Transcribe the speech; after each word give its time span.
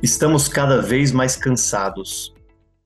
Estamos 0.00 0.46
cada 0.46 0.80
vez 0.80 1.10
mais 1.10 1.34
cansados. 1.34 2.32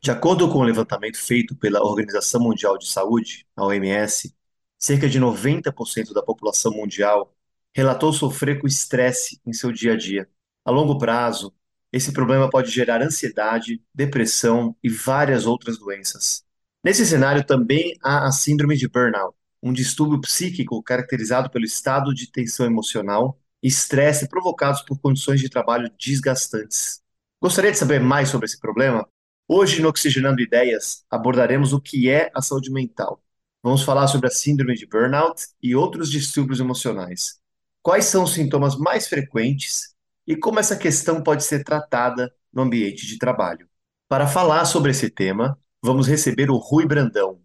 De 0.01 0.11
acordo 0.11 0.49
com 0.49 0.59
o 0.59 0.63
um 0.63 0.65
levantamento 0.65 1.19
feito 1.19 1.55
pela 1.55 1.85
Organização 1.85 2.41
Mundial 2.41 2.79
de 2.79 2.89
Saúde, 2.89 3.47
a 3.55 3.67
OMS, 3.67 4.35
cerca 4.79 5.07
de 5.07 5.21
90% 5.21 6.15
da 6.15 6.23
população 6.23 6.73
mundial 6.73 7.37
relatou 7.75 8.15
sofrer 8.15 8.59
com 8.59 8.67
estresse 8.67 9.39
em 9.45 9.53
seu 9.53 9.71
dia 9.71 9.93
a 9.93 9.97
dia. 9.97 10.27
A 10.65 10.71
longo 10.71 10.97
prazo, 10.97 11.53
esse 11.93 12.15
problema 12.15 12.49
pode 12.49 12.71
gerar 12.71 13.03
ansiedade, 13.03 13.83
depressão 13.95 14.75
e 14.83 14.89
várias 14.89 15.45
outras 15.45 15.77
doenças. 15.77 16.43
Nesse 16.83 17.05
cenário 17.05 17.45
também 17.45 17.95
há 18.03 18.27
a 18.27 18.33
síndrome 18.33 18.75
de 18.75 18.89
burnout, 18.89 19.37
um 19.63 19.75
distúrbio 19.75 20.19
psíquico 20.23 20.83
caracterizado 20.83 21.51
pelo 21.51 21.67
estado 21.67 22.15
de 22.15 22.33
tensão 22.33 22.65
emocional 22.65 23.39
e 23.63 23.69
estresse 23.69 24.27
provocados 24.29 24.81
por 24.81 24.99
condições 24.99 25.41
de 25.41 25.51
trabalho 25.51 25.93
desgastantes. 25.99 27.02
Gostaria 27.43 27.73
de 27.73 27.79
saber 27.79 27.99
mais 27.99 28.29
sobre 28.29 28.47
esse 28.47 28.57
problema? 28.57 29.05
Hoje, 29.49 29.83
no 29.83 29.89
Oxigenando 29.89 30.41
Ideias, 30.41 31.05
abordaremos 31.11 31.73
o 31.73 31.81
que 31.81 32.09
é 32.09 32.31
a 32.33 32.41
saúde 32.41 32.71
mental. 32.71 33.21
Vamos 33.61 33.83
falar 33.83 34.07
sobre 34.07 34.29
a 34.29 34.31
síndrome 34.31 34.77
de 34.77 34.87
burnout 34.87 35.49
e 35.61 35.75
outros 35.75 36.09
distúrbios 36.09 36.61
emocionais. 36.61 37.41
Quais 37.83 38.05
são 38.05 38.23
os 38.23 38.33
sintomas 38.33 38.77
mais 38.77 39.09
frequentes 39.09 39.93
e 40.25 40.37
como 40.37 40.61
essa 40.61 40.77
questão 40.77 41.21
pode 41.21 41.43
ser 41.43 41.65
tratada 41.65 42.33
no 42.53 42.63
ambiente 42.63 43.09
de 43.09 43.19
trabalho. 43.19 43.69
Para 44.09 44.29
falar 44.29 44.65
sobre 44.65 44.93
esse 44.93 45.11
tema, 45.11 45.59
vamos 45.83 46.07
receber 46.07 46.49
o 46.49 46.59
Rui 46.59 46.87
Brandão, 46.87 47.41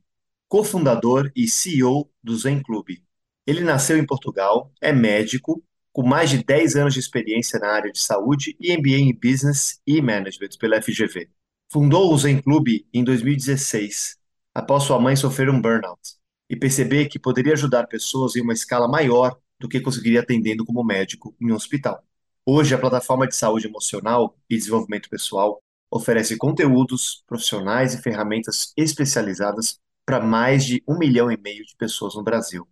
cofundador 0.48 1.32
e 1.36 1.48
CEO 1.48 2.08
do 2.22 2.38
Zen 2.38 2.62
Clube. 2.62 3.04
Ele 3.48 3.64
nasceu 3.64 3.98
em 3.98 4.06
Portugal, 4.06 4.72
é 4.80 4.94
médico 4.94 5.64
com 5.98 6.08
mais 6.08 6.30
de 6.30 6.44
10 6.44 6.76
anos 6.76 6.94
de 6.94 7.00
experiência 7.00 7.58
na 7.58 7.70
área 7.70 7.92
de 7.92 8.00
saúde 8.00 8.56
e 8.60 8.78
MBA 8.78 8.98
em 8.98 9.16
Business 9.16 9.82
e 9.84 10.00
Management 10.00 10.50
pela 10.60 10.80
FGV. 10.80 11.28
Fundou 11.74 12.14
o 12.14 12.18
Zen 12.20 12.40
Club 12.40 12.68
em 12.94 13.04
2016, 13.04 14.16
após 14.54 14.84
sua 14.84 15.00
mãe 15.00 15.16
sofrer 15.16 15.50
um 15.50 15.60
burnout, 15.60 16.00
e 16.48 16.56
perceber 16.56 17.08
que 17.08 17.18
poderia 17.18 17.54
ajudar 17.54 17.88
pessoas 17.88 18.36
em 18.36 18.42
uma 18.42 18.54
escala 18.54 18.88
maior 18.88 19.40
do 19.60 19.68
que 19.68 19.82
conseguiria 19.82 20.20
atendendo 20.20 20.64
como 20.64 20.84
médico 20.84 21.36
em 21.42 21.52
um 21.52 21.56
hospital. 21.56 22.04
Hoje, 22.46 22.76
a 22.76 22.78
plataforma 22.78 23.28
de 23.28 23.36
saúde 23.36 23.66
emocional 23.66 24.38
e 24.48 24.56
desenvolvimento 24.56 25.10
pessoal 25.10 25.60
oferece 25.90 26.38
conteúdos, 26.38 27.24
profissionais 27.26 27.96
e 27.96 28.04
ferramentas 28.04 28.72
especializadas 28.78 29.80
para 30.06 30.20
mais 30.20 30.64
de 30.64 30.84
um 30.88 30.96
milhão 30.96 31.32
e 31.32 31.38
meio 31.38 31.66
de 31.66 31.76
pessoas 31.76 32.14
no 32.14 32.24
Brasil. 32.24 32.68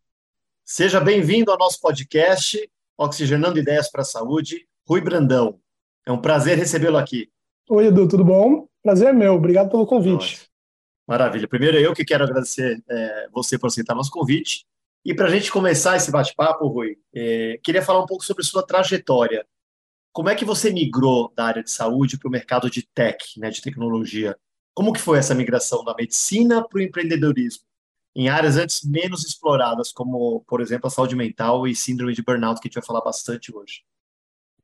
Seja 0.64 1.00
bem-vindo 1.00 1.52
ao 1.52 1.58
nosso 1.58 1.82
podcast 1.82 2.70
Oxigenando 2.98 3.60
Ideias 3.60 3.90
para 3.90 4.02
a 4.02 4.06
Saúde, 4.06 4.68
Rui 4.88 5.02
Brandão. 5.02 5.60
É 6.06 6.12
um 6.12 6.22
prazer 6.22 6.58
recebê-lo 6.58 6.98
aqui. 6.98 7.30
Oi, 7.70 7.88
Edu, 7.88 8.08
tudo 8.08 8.24
bom? 8.24 8.68
Prazer 8.84 9.08
é 9.08 9.14
meu, 9.14 9.34
obrigado 9.34 9.70
pelo 9.70 9.86
convite. 9.86 10.48
Maravilha. 11.08 11.48
Primeiro 11.48 11.78
eu 11.78 11.94
que 11.94 12.06
quero 12.06 12.24
agradecer 12.24 12.84
é, 12.90 13.28
você 13.32 13.58
por 13.58 13.68
aceitar 13.68 13.96
nosso 13.96 14.12
convite. 14.12 14.66
E 15.04 15.14
para 15.14 15.28
a 15.28 15.30
gente 15.30 15.52
começar 15.52 15.96
esse 15.96 16.10
bate-papo, 16.10 16.68
Rui, 16.68 16.98
é, 17.14 17.60
queria 17.64 17.82
falar 17.82 18.04
um 18.04 18.08
pouco 18.08 18.24
sobre 18.24 18.44
sua 18.44 18.66
trajetória. 18.66 19.46
Como 20.12 20.30
é 20.30 20.36
que 20.36 20.46
você 20.46 20.72
migrou 20.72 21.32
da 21.36 21.46
área 21.46 21.64
de 21.64 21.70
saúde 21.70 22.18
para 22.18 22.28
o 22.28 22.32
mercado 22.32 22.70
de 22.70 22.88
tech, 22.94 23.40
né, 23.40 23.50
de 23.50 23.62
tecnologia? 23.62 24.38
Como 24.74 24.94
que 24.94 25.02
foi 25.02 25.20
essa 25.20 25.36
migração 25.36 25.84
da 25.84 25.94
medicina 25.94 26.68
para 26.68 26.80
o 26.80 26.82
empreendedorismo? 26.82 27.64
Em 28.16 28.30
áreas 28.30 28.56
antes 28.56 28.84
menos 28.86 29.26
exploradas, 29.26 29.92
como, 29.92 30.42
por 30.48 30.62
exemplo, 30.62 30.88
a 30.88 30.90
saúde 30.90 31.16
mental 31.16 31.68
e 31.68 31.76
síndrome 31.76 32.14
de 32.14 32.24
burnout, 32.24 32.62
que 32.62 32.68
a 32.68 32.70
gente 32.70 32.76
vai 32.76 32.86
falar 32.86 33.02
bastante 33.02 33.54
hoje. 33.54 33.84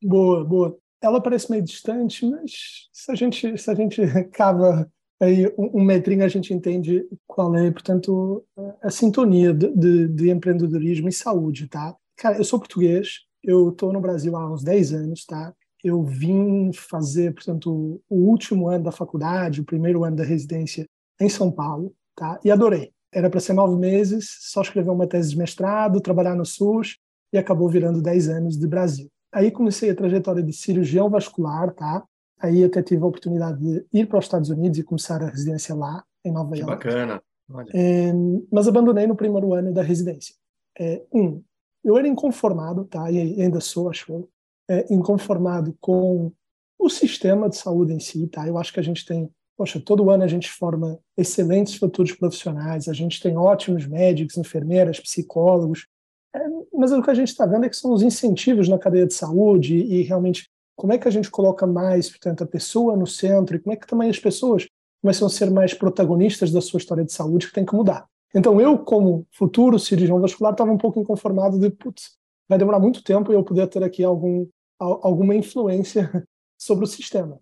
Boa, 0.02 0.46
boa. 0.46 0.78
Ela 1.02 1.20
parece 1.20 1.52
meio 1.52 1.64
distante, 1.64 2.26
mas 2.26 2.88
se 2.94 3.12
a 3.12 3.16
gente, 3.16 3.58
se 3.58 3.70
a 3.70 3.76
gente 3.76 4.02
cava 4.32 4.90
aí 5.20 5.48
um, 5.58 5.82
um 5.82 5.84
metrinho, 5.84 6.24
a 6.24 6.30
gente 6.30 6.54
entende 6.54 7.06
qual 7.28 7.54
é, 7.56 7.70
portanto, 7.70 8.46
a 8.82 8.90
sintonia 8.90 9.54
de, 9.54 9.68
de, 9.76 10.08
de 10.08 10.30
empreendedorismo 10.30 11.10
e 11.10 11.14
saúde, 11.14 11.68
tá? 11.68 11.94
Cara, 12.16 12.38
eu 12.38 12.44
sou 12.46 12.60
português, 12.60 13.22
eu 13.44 13.70
estou 13.70 13.92
no 13.92 14.00
Brasil 14.00 14.36
há 14.38 14.50
uns 14.52 14.64
10 14.64 14.94
anos, 14.94 15.26
tá? 15.26 15.54
Eu 15.84 16.04
vim 16.04 16.72
fazer, 16.72 17.34
portanto, 17.34 18.02
o 18.08 18.16
último 18.16 18.70
ano 18.70 18.86
da 18.86 18.92
faculdade, 18.92 19.62
o 19.62 19.66
primeiro 19.66 20.04
ano 20.04 20.16
da 20.16 20.24
residência 20.24 20.88
em 21.20 21.28
São 21.28 21.52
Paulo, 21.52 21.94
tá? 22.16 22.40
E 22.46 22.52
adorei 22.52 22.94
era 23.14 23.30
para 23.30 23.40
ser 23.40 23.54
nove 23.54 23.76
meses, 23.76 24.38
só 24.40 24.62
escrever 24.62 24.90
uma 24.90 25.08
tese 25.08 25.32
de 25.32 25.38
mestrado, 25.38 26.02
trabalhar 26.02 26.36
no 26.36 26.46
SUS 26.46 26.98
e 27.34 27.38
acabou 27.38 27.68
virando 27.70 28.02
dez 28.02 28.30
anos 28.30 28.58
de 28.58 28.68
Brasil. 28.68 29.10
Aí 29.34 29.52
comecei 29.52 29.90
a 29.90 29.96
trajetória 29.96 30.44
de 30.44 30.54
cirurgião 30.54 31.10
vascular, 31.10 31.74
tá? 31.74 32.04
Aí 32.40 32.64
até 32.64 32.82
tive 32.82 33.04
a 33.04 33.08
oportunidade 33.08 33.60
de 33.60 33.86
ir 33.94 34.08
para 34.08 34.20
os 34.20 34.26
Estados 34.26 34.50
Unidos 34.50 34.80
e 34.80 34.84
começar 34.84 35.22
a 35.22 35.30
residência 35.30 35.76
lá, 35.76 36.04
em 36.24 36.32
Nova 36.32 36.54
que 36.54 36.62
York. 36.62 36.72
bacana. 36.72 37.22
É, 37.74 38.12
mas 38.52 38.68
abandonei 38.68 39.06
no 39.06 39.16
primeiro 39.16 39.54
ano 39.54 39.74
da 39.74 39.82
residência. 39.82 40.36
É, 40.80 41.04
um, 41.14 41.42
eu 41.84 41.98
era 41.98 42.08
inconformado, 42.08 42.86
tá? 42.86 43.12
E 43.12 43.42
ainda 43.42 43.60
sou, 43.60 43.90
acho 43.90 44.12
eu, 44.12 44.30
é, 44.70 44.94
inconformado 44.94 45.76
com 45.80 46.32
o 46.80 46.90
sistema 46.90 47.50
de 47.50 47.58
saúde 47.58 47.94
em 47.94 48.00
si, 48.00 48.28
tá? 48.28 48.48
Eu 48.48 48.58
acho 48.58 48.74
que 48.74 48.80
a 48.80 48.84
gente 48.84 49.06
tem 49.06 49.30
Poxa, 49.62 49.80
todo 49.80 50.10
ano 50.10 50.24
a 50.24 50.28
gente 50.28 50.50
forma 50.50 50.98
excelentes 51.16 51.76
futuros 51.76 52.14
profissionais, 52.14 52.88
a 52.88 52.94
gente 52.94 53.22
tem 53.22 53.38
ótimos 53.38 53.86
médicos, 53.86 54.36
enfermeiras, 54.36 55.00
psicólogos, 55.00 55.86
é, 56.36 56.40
mas 56.74 56.92
o 56.92 57.00
que 57.00 57.12
a 57.12 57.14
gente 57.14 57.28
está 57.28 57.46
vendo 57.46 57.66
é 57.66 57.70
que 57.70 57.76
são 57.76 57.94
os 57.94 58.02
incentivos 58.02 58.68
na 58.68 58.80
cadeia 58.80 59.06
de 59.06 59.14
saúde 59.14 59.76
e 59.76 60.02
realmente 60.02 60.50
como 60.76 60.94
é 60.94 60.98
que 60.98 61.08
a 61.08 61.12
gente 61.12 61.30
coloca 61.30 61.68
mais, 61.68 62.10
portanto, 62.10 62.44
a 62.44 62.48
pessoa 62.48 62.98
no 62.98 63.06
centro 63.06 63.56
e 63.56 63.60
como 63.60 63.72
é 63.72 63.76
que 63.76 63.86
também 63.86 64.10
as 64.10 64.18
pessoas 64.18 64.68
começam 65.00 65.28
a 65.28 65.30
ser 65.30 65.52
mais 65.52 65.76
protagonistas 65.76 66.52
da 66.52 66.60
sua 66.60 66.80
história 66.80 67.06
de 67.06 67.14
saúde 67.14 67.46
que 67.46 67.54
tem 67.54 67.64
que 67.64 67.76
mudar. 67.76 68.08
Então 68.34 68.60
eu, 68.60 68.80
como 68.80 69.28
futuro 69.32 69.78
cirurgião 69.78 70.20
vascular, 70.20 70.54
estava 70.54 70.72
um 70.72 70.78
pouco 70.80 71.00
inconformado 71.00 71.60
de, 71.60 71.70
putz, 71.70 72.18
vai 72.50 72.58
demorar 72.58 72.80
muito 72.80 73.04
tempo 73.04 73.32
e 73.32 73.36
eu 73.36 73.44
poder 73.44 73.68
ter 73.68 73.84
aqui 73.84 74.04
algum, 74.04 74.48
alguma 74.80 75.36
influência 75.36 76.28
sobre 76.58 76.86
o 76.86 76.88
sistema. 76.88 77.40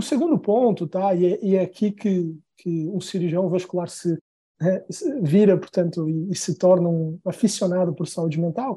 O 0.00 0.02
segundo 0.02 0.38
ponto, 0.38 0.86
tá, 0.86 1.14
e 1.14 1.26
é, 1.26 1.44
e 1.44 1.56
é 1.56 1.62
aqui 1.62 1.92
que, 1.92 2.36
que 2.56 2.88
um 2.88 3.00
cirurgião 3.00 3.48
vascular 3.48 3.88
se, 3.88 4.18
né, 4.60 4.84
vira, 5.22 5.58
portanto, 5.58 6.08
e, 6.08 6.30
e, 6.30 6.34
se 6.34 6.56
torna 6.56 6.88
um 6.88 7.18
aficionado 7.24 7.94
por 7.94 8.06
saúde 8.08 8.40
mental, 8.40 8.76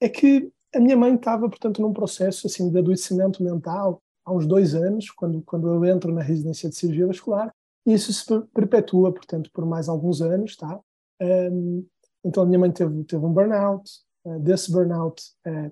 é 0.00 0.08
que 0.08 0.50
a 0.74 0.80
minha 0.80 0.96
mãe 0.96 1.14
estava, 1.14 1.48
portanto, 1.48 1.80
num 1.80 1.92
processo 1.92 2.46
assim 2.46 2.70
de 2.70 2.78
adoecimento 2.78 3.42
mental 3.42 4.02
há 4.24 4.32
uns 4.32 4.46
dois 4.46 4.74
anos, 4.74 5.10
quando, 5.10 5.42
quando 5.42 5.68
eu 5.68 5.84
entro 5.84 6.12
na 6.12 6.22
residência 6.22 6.68
de 6.68 6.76
cirurgia 6.76 7.06
vascular, 7.06 7.54
e 7.86 7.92
isso 7.92 8.12
se 8.12 8.24
perpetua, 8.54 9.12
portanto, 9.12 9.50
por 9.52 9.66
mais 9.66 9.88
alguns 9.88 10.22
anos, 10.22 10.56
tá? 10.56 10.80
Um, 11.20 11.86
então 12.24 12.42
a 12.42 12.46
minha 12.46 12.58
mãe 12.58 12.72
teve, 12.72 13.04
teve 13.04 13.24
um 13.24 13.32
burnout, 13.32 13.90
uh, 14.24 14.40
desse 14.40 14.72
burnout 14.72 15.22
uh, 15.46 15.70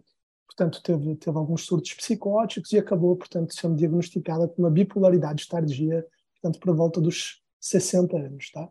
portanto 0.54 0.82
teve, 0.82 1.16
teve 1.16 1.36
alguns 1.36 1.64
surtos 1.64 1.94
psicóticos 1.94 2.72
e 2.72 2.78
acabou, 2.78 3.16
portanto, 3.16 3.54
sendo 3.54 3.76
diagnosticada 3.76 4.46
com 4.48 4.62
uma 4.62 4.70
bipolaridade 4.70 5.42
de 5.42 5.48
tardia, 5.48 6.06
portanto, 6.40 6.60
por 6.60 6.74
volta 6.74 7.00
dos 7.00 7.40
60 7.60 8.16
anos, 8.16 8.50
tá? 8.50 8.68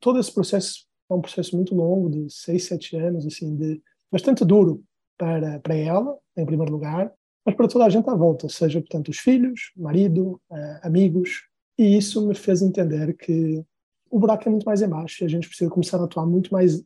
Todo 0.00 0.18
esse 0.18 0.32
processo 0.32 0.86
é 1.10 1.14
um 1.14 1.20
processo 1.20 1.54
muito 1.54 1.74
longo, 1.74 2.10
de 2.10 2.32
6, 2.32 2.64
7 2.64 2.96
anos, 2.96 3.26
assim, 3.26 3.54
de 3.56 3.82
bastante 4.10 4.44
duro 4.44 4.82
para, 5.18 5.60
para 5.60 5.74
ela, 5.74 6.18
em 6.36 6.46
primeiro 6.46 6.72
lugar, 6.72 7.12
mas 7.44 7.54
para 7.54 7.68
toda 7.68 7.84
a 7.84 7.88
gente 7.88 8.08
à 8.08 8.14
volta, 8.14 8.48
seja, 8.48 8.80
portanto, 8.80 9.08
os 9.08 9.18
filhos, 9.18 9.72
marido, 9.76 10.40
amigos, 10.82 11.48
e 11.78 11.96
isso 11.96 12.26
me 12.26 12.34
fez 12.34 12.62
entender 12.62 13.16
que 13.16 13.64
o 14.10 14.18
buraco 14.18 14.46
é 14.46 14.50
muito 14.50 14.64
mais 14.64 14.82
embaixo 14.82 15.22
e 15.22 15.26
a 15.26 15.28
gente 15.28 15.48
precisa 15.48 15.70
começar 15.70 15.98
a 15.98 16.04
atuar 16.04 16.26
muito 16.26 16.52
mais, 16.52 16.84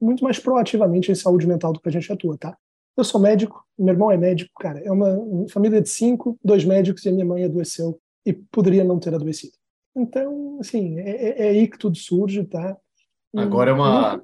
muito 0.00 0.22
mais 0.22 0.38
proativamente 0.38 1.10
em 1.10 1.14
saúde 1.14 1.46
mental 1.46 1.72
do 1.72 1.80
que 1.80 1.88
a 1.88 1.92
gente 1.92 2.12
atua, 2.12 2.36
tá? 2.36 2.56
Eu 2.96 3.04
sou 3.04 3.20
médico, 3.20 3.64
meu 3.78 3.92
irmão 3.92 4.10
é 4.10 4.16
médico, 4.16 4.52
cara. 4.58 4.80
É 4.80 4.90
uma 4.90 5.16
família 5.48 5.80
de 5.80 5.88
cinco, 5.88 6.38
dois 6.44 6.64
médicos 6.64 7.04
e 7.04 7.08
a 7.08 7.12
minha 7.12 7.24
mãe 7.24 7.44
adoeceu 7.44 8.00
e 8.24 8.32
poderia 8.32 8.84
não 8.84 8.98
ter 8.98 9.14
adoecido. 9.14 9.54
Então, 9.96 10.58
assim, 10.60 10.98
é, 10.98 11.10
é, 11.10 11.46
é 11.46 11.48
aí 11.50 11.68
que 11.68 11.78
tudo 11.78 11.96
surge, 11.96 12.44
tá? 12.44 12.76
E, 13.32 13.38
Agora 13.38 13.70
é 13.70 13.74
uma, 13.74 14.22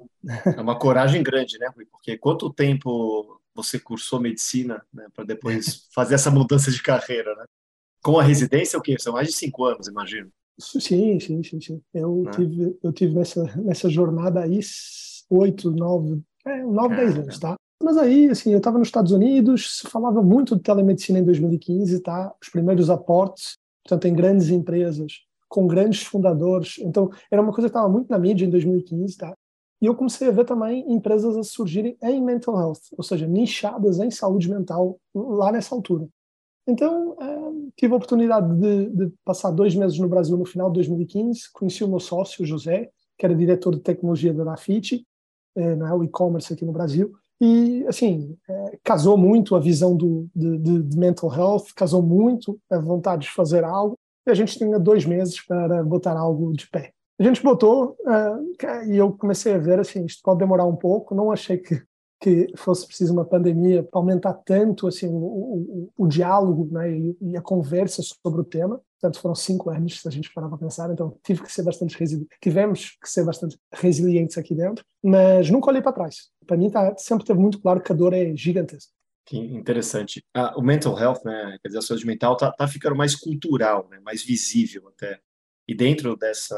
é 0.57 0.61
uma 0.61 0.77
coragem 0.77 1.21
grande, 1.21 1.57
né, 1.59 1.69
Rui? 1.75 1.85
Porque 1.85 2.17
quanto 2.17 2.51
tempo 2.51 3.39
você 3.53 3.79
cursou 3.79 4.19
medicina 4.19 4.81
né, 4.93 5.07
para 5.13 5.25
depois 5.25 5.87
fazer 5.93 6.15
essa 6.15 6.31
mudança 6.31 6.71
de 6.71 6.81
carreira, 6.81 7.35
né? 7.35 7.45
Com 8.01 8.19
a 8.19 8.23
residência, 8.23 8.79
o 8.79 8.81
quê? 8.81 8.95
São 8.97 9.13
mais 9.13 9.27
de 9.27 9.33
cinco 9.33 9.63
anos, 9.65 9.87
imagino. 9.87 10.31
Sim, 10.59 11.19
sim, 11.19 11.43
sim, 11.43 11.61
sim. 11.61 11.81
Eu 11.93 12.23
é. 12.27 12.31
tive, 12.31 12.79
eu 12.83 12.91
tive 12.91 13.15
nessa, 13.15 13.43
nessa 13.57 13.89
jornada 13.89 14.41
aí 14.41 14.59
oito, 15.29 15.71
nove, 15.71 16.21
é, 16.45 16.63
nove, 16.63 16.95
dez 16.95 17.17
anos, 17.17 17.39
tá? 17.39 17.55
Mas 17.81 17.97
aí, 17.97 18.29
assim, 18.29 18.51
eu 18.51 18.59
estava 18.59 18.77
nos 18.77 18.87
Estados 18.87 19.11
Unidos, 19.11 19.79
se 19.79 19.87
falava 19.87 20.21
muito 20.21 20.55
de 20.55 20.61
telemedicina 20.61 21.19
em 21.19 21.23
2015, 21.23 21.99
tá? 22.01 22.33
Os 22.41 22.49
primeiros 22.49 22.89
aportes, 22.89 23.57
portanto, 23.83 24.07
em 24.07 24.13
grandes 24.13 24.49
empresas, 24.49 25.13
com 25.49 25.67
grandes 25.67 26.03
fundadores. 26.03 26.75
Então, 26.79 27.09
era 27.29 27.41
uma 27.41 27.51
coisa 27.51 27.67
que 27.67 27.75
estava 27.75 27.89
muito 27.89 28.09
na 28.09 28.17
mídia 28.17 28.45
em 28.45 28.49
2015, 28.49 29.17
tá? 29.17 29.35
E 29.81 29.87
eu 29.87 29.95
comecei 29.95 30.27
a 30.27 30.31
ver 30.31 30.45
também 30.45 30.85
empresas 30.93 31.35
a 31.35 31.43
surgirem 31.43 31.97
em 32.03 32.23
mental 32.23 32.57
health, 32.59 32.81
ou 32.95 33.03
seja, 33.03 33.25
nichadas 33.25 33.99
em 33.99 34.11
saúde 34.11 34.47
mental 34.47 34.99
lá 35.13 35.51
nessa 35.51 35.73
altura. 35.73 36.07
Então, 36.67 37.17
é, 37.19 37.71
tive 37.75 37.93
a 37.93 37.97
oportunidade 37.97 38.55
de, 38.59 38.89
de, 38.89 39.13
passar 39.25 39.49
dois 39.49 39.75
meses 39.75 39.97
no 39.97 40.07
Brasil 40.07 40.37
no 40.37 40.45
final 40.45 40.69
de 40.69 40.75
2015. 40.75 41.51
Conheci 41.51 41.83
o 41.83 41.87
meu 41.87 41.99
sócio, 41.99 42.45
José, 42.45 42.91
que 43.17 43.25
era 43.25 43.35
diretor 43.35 43.73
de 43.73 43.81
tecnologia 43.81 44.31
da 44.31 44.43
Dafiti, 44.43 45.05
é, 45.55 45.75
né, 45.75 45.91
o 45.91 46.03
e-commerce 46.03 46.53
aqui 46.53 46.63
no 46.63 46.71
Brasil. 46.71 47.11
E, 47.41 47.83
assim, 47.87 48.37
é, 48.47 48.77
casou 48.83 49.17
muito 49.17 49.55
a 49.55 49.59
visão 49.59 49.97
do, 49.97 50.29
de, 50.35 50.59
de, 50.59 50.97
mental 50.97 51.33
health, 51.33 51.73
casou 51.75 52.03
muito 52.03 52.59
a 52.69 52.77
vontade 52.77 53.23
de 53.23 53.31
fazer 53.31 53.63
algo. 53.63 53.97
E 54.27 54.29
a 54.29 54.35
gente 54.35 54.59
tinha 54.59 54.77
dois 54.77 55.05
meses 55.05 55.43
para 55.43 55.83
botar 55.83 56.15
algo 56.15 56.53
de 56.53 56.69
pé. 56.69 56.91
A 57.19 57.23
gente 57.23 57.41
botou 57.41 57.97
uh, 58.01 58.87
e 58.87 58.95
eu 58.95 59.11
comecei 59.13 59.53
a 59.53 59.57
ver, 59.57 59.79
assim, 59.79 60.05
isto 60.05 60.21
pode 60.23 60.37
demorar 60.37 60.65
um 60.65 60.75
pouco. 60.75 61.15
Não 61.15 61.31
achei 61.31 61.57
que, 61.57 61.81
que 62.19 62.47
fosse 62.55 62.85
preciso 62.85 63.11
uma 63.11 63.25
pandemia 63.25 63.81
para 63.81 63.99
aumentar 63.99 64.33
tanto, 64.45 64.87
assim, 64.87 65.07
o, 65.07 65.15
o, 65.15 65.89
o 65.97 66.07
diálogo 66.07 66.69
né, 66.71 66.91
e, 66.91 67.17
e, 67.21 67.37
a 67.37 67.41
conversa 67.41 68.03
sobre 68.03 68.41
o 68.41 68.45
tema. 68.45 68.79
Portanto, 69.01 69.19
foram 69.19 69.33
cinco 69.33 69.71
anos, 69.71 69.99
se 69.99 70.07
a 70.07 70.11
gente 70.11 70.31
parar 70.31 70.47
para 70.47 70.59
pensar. 70.59 70.91
Então, 70.91 71.17
tive 71.23 71.41
que 71.41 71.51
ser 71.51 71.63
bastante 71.63 71.97
tivemos 72.39 72.97
que 73.01 73.09
ser 73.09 73.25
bastante 73.25 73.57
resilientes 73.73 74.37
aqui 74.37 74.53
dentro. 74.53 74.85
Mas 75.03 75.49
nunca 75.49 75.71
olhei 75.71 75.81
para 75.81 75.91
trás 75.91 76.31
para 76.51 76.57
mim 76.57 76.69
tá, 76.69 76.93
sempre 76.97 77.25
teve 77.25 77.39
muito 77.39 77.61
claro 77.61 77.81
que 77.81 77.91
a 77.91 77.95
dor 77.95 78.13
é 78.13 78.35
gigantesca. 78.35 78.91
Que 79.25 79.37
interessante. 79.37 80.21
Ah, 80.33 80.53
o 80.57 80.61
mental 80.61 80.99
health, 80.99 81.23
né, 81.23 81.57
quer 81.61 81.69
dizer, 81.69 81.79
a 81.79 81.81
saúde 81.81 82.05
mental 82.05 82.35
tá, 82.35 82.51
tá 82.51 82.67
ficando 82.67 82.95
mais 82.95 83.15
cultural, 83.15 83.87
né, 83.89 84.01
mais 84.03 84.21
visível 84.21 84.89
até. 84.89 85.21
E 85.65 85.73
dentro 85.73 86.17
dessa 86.17 86.57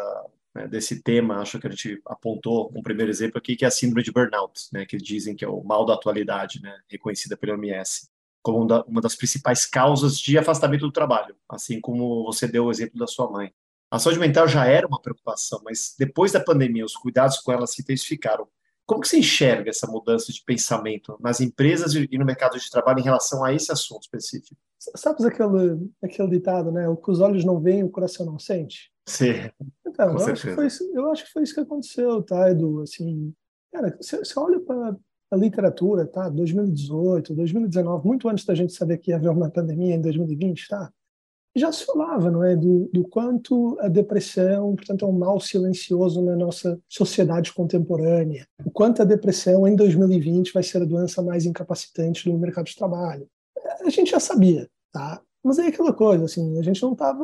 né, 0.55 0.67
desse 0.67 1.03
tema, 1.03 1.37
acho 1.37 1.59
que 1.59 1.67
a 1.67 1.69
gente 1.69 2.01
apontou 2.05 2.71
um 2.75 2.81
primeiro 2.81 3.11
exemplo 3.11 3.37
aqui, 3.37 3.55
que 3.55 3.65
é 3.65 3.67
a 3.67 3.71
síndrome 3.71 4.03
de 4.03 4.11
burnout, 4.11 4.69
né, 4.71 4.85
que 4.85 4.97
dizem 4.97 5.35
que 5.35 5.45
é 5.45 5.47
o 5.47 5.63
mal 5.63 5.85
da 5.85 5.93
atualidade, 5.93 6.61
né, 6.61 6.75
reconhecida 6.89 7.37
pela 7.37 7.53
OMS, 7.53 8.09
como 8.43 8.67
uma 8.87 9.01
das 9.01 9.15
principais 9.15 9.65
causas 9.65 10.19
de 10.19 10.37
afastamento 10.37 10.81
do 10.81 10.91
trabalho, 10.91 11.35
assim 11.49 11.79
como 11.79 12.25
você 12.25 12.45
deu 12.45 12.65
o 12.65 12.71
exemplo 12.71 12.99
da 12.99 13.07
sua 13.07 13.31
mãe. 13.31 13.51
A 13.89 13.97
saúde 13.97 14.19
mental 14.19 14.47
já 14.47 14.65
era 14.65 14.85
uma 14.85 15.01
preocupação, 15.01 15.61
mas 15.63 15.95
depois 15.97 16.31
da 16.31 16.43
pandemia, 16.43 16.83
os 16.83 16.95
cuidados 16.95 17.37
com 17.37 17.51
ela 17.51 17.65
se 17.65 17.81
intensificaram. 17.81 18.47
Como 18.85 18.99
que 18.99 19.07
você 19.07 19.19
enxerga 19.19 19.69
essa 19.69 19.87
mudança 19.87 20.33
de 20.33 20.43
pensamento 20.43 21.17
nas 21.21 21.39
empresas 21.39 21.93
e 21.93 22.17
no 22.17 22.25
mercado 22.25 22.59
de 22.59 22.69
trabalho 22.69 22.99
em 22.99 23.03
relação 23.03 23.43
a 23.45 23.53
esse 23.53 23.71
assunto 23.71 24.01
específico? 24.01 24.57
Sabes 24.77 25.23
aquele, 25.23 25.89
aquele 26.03 26.27
ditado, 26.27 26.69
né? 26.69 26.89
O 26.89 26.97
que 26.97 27.09
os 27.09 27.21
olhos 27.21 27.45
não 27.45 27.61
veem, 27.61 27.83
o 27.83 27.89
coração 27.89 28.25
não 28.25 28.37
sente? 28.37 28.91
Sim. 29.07 29.49
Então, 29.87 30.09
eu 30.09 30.17
acho, 30.17 30.47
que 30.47 30.55
foi 30.55 30.67
isso, 30.67 30.91
eu 30.93 31.11
acho 31.11 31.25
que 31.25 31.31
foi 31.31 31.43
isso 31.43 31.53
que 31.53 31.61
aconteceu, 31.61 32.21
tá, 32.23 32.49
Edu? 32.49 32.81
Assim, 32.81 33.33
cara, 33.71 33.95
você, 34.01 34.17
você 34.17 34.37
olha 34.37 34.59
para 34.59 34.97
a 35.33 35.37
literatura, 35.37 36.05
tá? 36.05 36.29
2018, 36.29 37.33
2019, 37.33 38.07
muito 38.07 38.29
antes 38.29 38.45
da 38.45 38.55
gente 38.55 38.73
saber 38.73 38.97
que 38.97 39.11
ia 39.11 39.17
haver 39.17 39.29
uma 39.29 39.49
pandemia 39.49 39.95
em 39.95 40.01
2020, 40.01 40.67
tá? 40.67 40.91
já 41.55 41.71
se 41.71 41.85
falava, 41.85 42.31
não 42.31 42.43
é, 42.43 42.55
do, 42.55 42.89
do, 42.91 43.07
quanto 43.07 43.77
a 43.79 43.87
depressão, 43.87 44.75
portanto, 44.75 45.05
é 45.05 45.07
um 45.07 45.11
mal 45.11 45.39
silencioso 45.39 46.21
na 46.23 46.35
nossa 46.35 46.79
sociedade 46.89 47.53
contemporânea, 47.53 48.47
o 48.65 48.71
quanto 48.71 49.01
a 49.01 49.05
depressão 49.05 49.67
em 49.67 49.75
2020 49.75 50.51
vai 50.51 50.63
ser 50.63 50.81
a 50.81 50.85
doença 50.85 51.21
mais 51.21 51.45
incapacitante 51.45 52.27
no 52.27 52.39
mercado 52.39 52.65
de 52.65 52.75
trabalho. 52.75 53.27
A 53.81 53.89
gente 53.89 54.11
já 54.11 54.19
sabia, 54.19 54.67
tá? 54.91 55.21
Mas 55.43 55.59
é 55.59 55.67
aquela 55.67 55.93
coisa, 55.93 56.25
assim, 56.25 56.57
a 56.57 56.63
gente 56.63 56.81
não 56.81 56.93
estava 56.93 57.23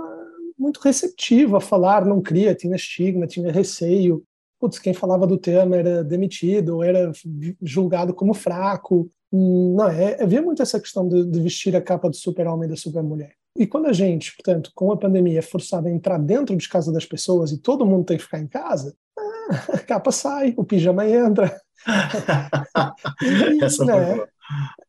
muito 0.58 0.80
receptivo 0.80 1.56
a 1.56 1.62
falar, 1.62 2.06
não 2.06 2.22
cria, 2.22 2.54
tinha 2.54 2.76
estigma, 2.76 3.26
tinha 3.26 3.52
receio. 3.52 4.24
Putz, 4.60 4.78
quem 4.78 4.94
falava 4.94 5.26
do 5.26 5.38
tema 5.38 5.78
era 5.78 6.04
demitido, 6.04 6.76
ou 6.76 6.84
era 6.84 7.12
julgado 7.62 8.14
como 8.14 8.34
fraco. 8.34 9.10
Hum, 9.32 9.76
não, 9.76 9.88
é, 9.88 10.22
havia 10.22 10.42
muito 10.42 10.62
essa 10.62 10.80
questão 10.80 11.08
de, 11.08 11.26
de 11.26 11.40
vestir 11.40 11.76
a 11.76 11.82
capa 11.82 12.10
do 12.10 12.16
super-homem 12.16 12.68
e 12.68 12.70
da 12.70 12.76
super-mulher. 12.76 13.34
E 13.58 13.66
quando 13.66 13.88
a 13.88 13.94
gente, 13.94 14.36
portanto, 14.36 14.72
com 14.76 14.92
a 14.92 14.98
pandemia 14.98 15.40
é 15.40 15.42
forçado 15.42 15.88
a 15.88 15.92
entrar 15.92 16.18
dentro 16.18 16.56
de 16.56 16.70
casa 16.70 16.92
das 16.92 17.06
pessoas 17.06 17.52
e 17.52 17.58
todo 17.58 17.86
mundo 17.86 18.06
tem 18.06 18.18
que 18.18 18.24
ficar 18.24 18.40
em 18.40 18.48
casa, 18.48 18.96
a 19.74 19.80
capa 19.80 20.12
sai, 20.12 20.54
o 20.58 20.64
pijama 20.64 21.08
entra. 21.08 21.60
e, 23.22 23.64
Essa 23.64 23.86
né? 23.86 24.26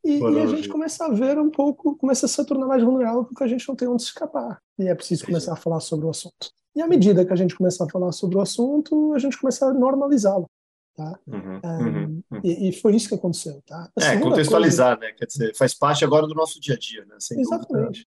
e, 0.04 0.18
e, 0.18 0.38
a 0.40 0.46
gente 0.46 0.68
começa 0.68 1.06
a 1.06 1.08
ver 1.10 1.38
um 1.38 1.50
pouco, 1.50 1.96
começa 1.96 2.26
a 2.26 2.28
se 2.28 2.44
tornar 2.44 2.66
mais 2.66 2.82
vulnerável 2.82 3.24
porque 3.24 3.44
a 3.44 3.48
gente 3.48 3.66
não 3.68 3.76
tem 3.76 3.88
onde 3.88 4.02
escapar. 4.02 4.60
E 4.78 4.88
é 4.88 4.94
preciso 4.94 5.24
começar 5.26 5.52
a 5.52 5.56
falar 5.56 5.80
sobre 5.80 6.06
o 6.06 6.10
assunto. 6.10 6.52
E 6.74 6.82
à 6.82 6.86
medida 6.86 7.24
que 7.24 7.32
a 7.32 7.36
gente 7.36 7.54
começa 7.56 7.84
a 7.84 7.88
falar 7.88 8.12
sobre 8.12 8.36
o 8.36 8.40
assunto, 8.40 9.12
a 9.14 9.18
gente 9.18 9.38
começa 9.38 9.66
a 9.66 9.72
normalizá-lo. 9.72 10.48
Tá? 10.96 11.18
Uhum, 11.26 11.60
um, 11.64 12.22
uhum, 12.30 12.40
E, 12.44 12.68
e, 12.68 12.72
foi 12.72 12.94
isso 12.94 13.08
que 13.08 13.14
aconteceu. 13.14 13.62
Tá? 13.66 13.90
é, 13.98 14.18
contextualizar, 14.18 14.98
coisa... 14.98 15.12
né? 15.12 15.16
Quer 15.18 15.26
dizer, 15.26 15.56
faz 15.56 15.74
parte 15.74 16.04
agora 16.04 16.26
do 16.26 16.34
nosso 16.34 16.60
dia 16.60 16.74
a 16.74 16.78
dia, 16.78 17.04
né? 17.06 17.16
Sem 17.18 17.40
Exatamente. 17.40 18.06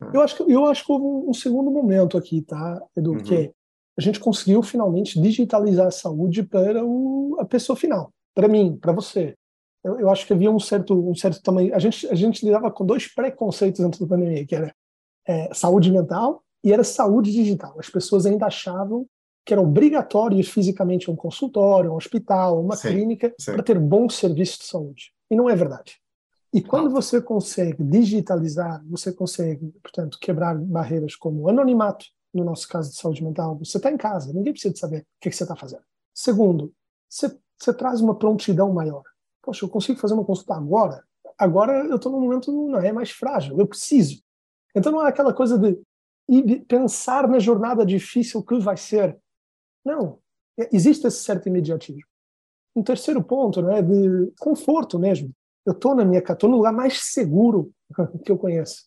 Dúvida. 0.00 0.16
Eu 0.16 0.20
acho 0.20 0.36
que, 0.36 0.52
eu 0.52 0.66
acho 0.66 0.84
que 0.84 0.92
houve 0.92 1.28
um, 1.28 1.32
segundo 1.32 1.70
momento 1.70 2.18
aqui, 2.18 2.42
tá, 2.42 2.82
Edu? 2.96 3.12
Uhum. 3.12 3.22
Que 3.22 3.52
a 3.96 4.02
gente 4.02 4.20
conseguiu 4.20 4.62
finalmente 4.62 5.20
digitalizar 5.20 5.86
a 5.86 5.92
saúde 5.92 6.42
para 6.42 6.84
o, 6.84 7.36
a 7.40 7.44
pessoa 7.44 7.76
final, 7.76 8.10
para 8.34 8.48
mim, 8.48 8.76
para 8.76 8.92
você. 8.92 9.34
Eu, 9.82 10.00
eu, 10.00 10.10
acho 10.10 10.26
que 10.26 10.32
havia 10.32 10.50
um 10.50 10.58
certo, 10.58 11.08
um 11.08 11.14
certo 11.14 11.40
tamanho. 11.42 11.74
A 11.74 11.78
gente, 11.78 12.06
a 12.08 12.14
gente 12.14 12.44
lidava 12.44 12.70
com 12.70 12.84
dois 12.84 13.06
preconceitos 13.06 13.80
antes 13.80 14.00
da 14.00 14.06
pandemia, 14.06 14.44
que 14.44 14.54
era 14.54 14.74
é, 15.26 15.54
saúde 15.54 15.90
mental 15.90 16.43
e 16.64 16.72
era 16.72 16.82
saúde 16.82 17.30
digital. 17.30 17.76
As 17.78 17.90
pessoas 17.90 18.24
ainda 18.24 18.46
achavam 18.46 19.06
que 19.44 19.52
era 19.52 19.60
obrigatório 19.60 20.40
ir 20.40 20.44
fisicamente 20.44 21.10
a 21.10 21.12
um 21.12 21.16
consultório, 21.16 21.92
um 21.92 21.96
hospital, 21.96 22.62
uma 22.62 22.74
sim, 22.74 22.88
clínica 22.88 23.34
para 23.44 23.62
ter 23.62 23.78
bom 23.78 24.08
serviço 24.08 24.60
de 24.60 24.64
saúde. 24.64 25.12
E 25.30 25.36
não 25.36 25.50
é 25.50 25.54
verdade. 25.54 26.00
E 26.50 26.62
quando 26.62 26.88
você 26.88 27.20
consegue 27.20 27.82
digitalizar, 27.82 28.82
você 28.86 29.12
consegue, 29.12 29.74
portanto, 29.82 30.18
quebrar 30.18 30.56
barreiras 30.56 31.14
como 31.14 31.48
anonimato, 31.48 32.06
no 32.32 32.44
nosso 32.44 32.66
caso 32.68 32.90
de 32.90 32.96
saúde 32.96 33.22
mental, 33.22 33.58
você 33.58 33.76
está 33.76 33.90
em 33.90 33.96
casa, 33.96 34.32
ninguém 34.32 34.52
precisa 34.52 34.74
saber 34.74 35.00
o 35.00 35.06
que, 35.20 35.30
que 35.30 35.36
você 35.36 35.44
está 35.44 35.54
fazendo. 35.54 35.82
Segundo, 36.14 36.72
você, 37.08 37.36
você, 37.58 37.74
traz 37.74 38.00
uma 38.00 38.14
prontidão 38.14 38.72
maior. 38.72 39.02
Poxa, 39.42 39.64
eu 39.64 39.68
consigo 39.68 39.98
fazer 39.98 40.14
uma 40.14 40.24
consulta 40.24 40.54
agora? 40.54 41.04
Agora 41.36 41.84
eu 41.84 41.96
estou 41.96 42.10
num 42.10 42.20
momento 42.20 42.50
não 42.52 42.78
é 42.78 42.92
mais 42.92 43.10
frágil, 43.10 43.58
eu 43.58 43.66
preciso. 43.66 44.22
Então 44.74 44.92
não 44.92 45.04
é 45.04 45.08
aquela 45.08 45.34
coisa 45.34 45.58
de, 45.58 45.78
de 46.28 46.60
pensar 46.60 47.28
na 47.28 47.38
jornada 47.38 47.84
difícil 47.84 48.42
que 48.42 48.58
vai 48.58 48.76
ser. 48.76 49.18
Não, 49.84 50.18
existe 50.72 51.06
esse 51.06 51.22
certo 51.22 51.48
imediatismo. 51.48 52.04
Um 52.74 52.82
terceiro 52.82 53.22
ponto 53.22 53.62
né, 53.62 53.82
de 53.82 54.32
conforto 54.38 54.98
mesmo 54.98 55.32
eu 55.66 55.72
estou 55.72 55.94
na 55.94 56.04
minha 56.04 56.20
casa, 56.20 56.34
estou 56.34 56.50
no 56.50 56.56
lugar 56.56 56.72
mais 56.72 57.00
seguro 57.00 57.72
que 58.24 58.30
eu 58.30 58.38
conheço. 58.38 58.84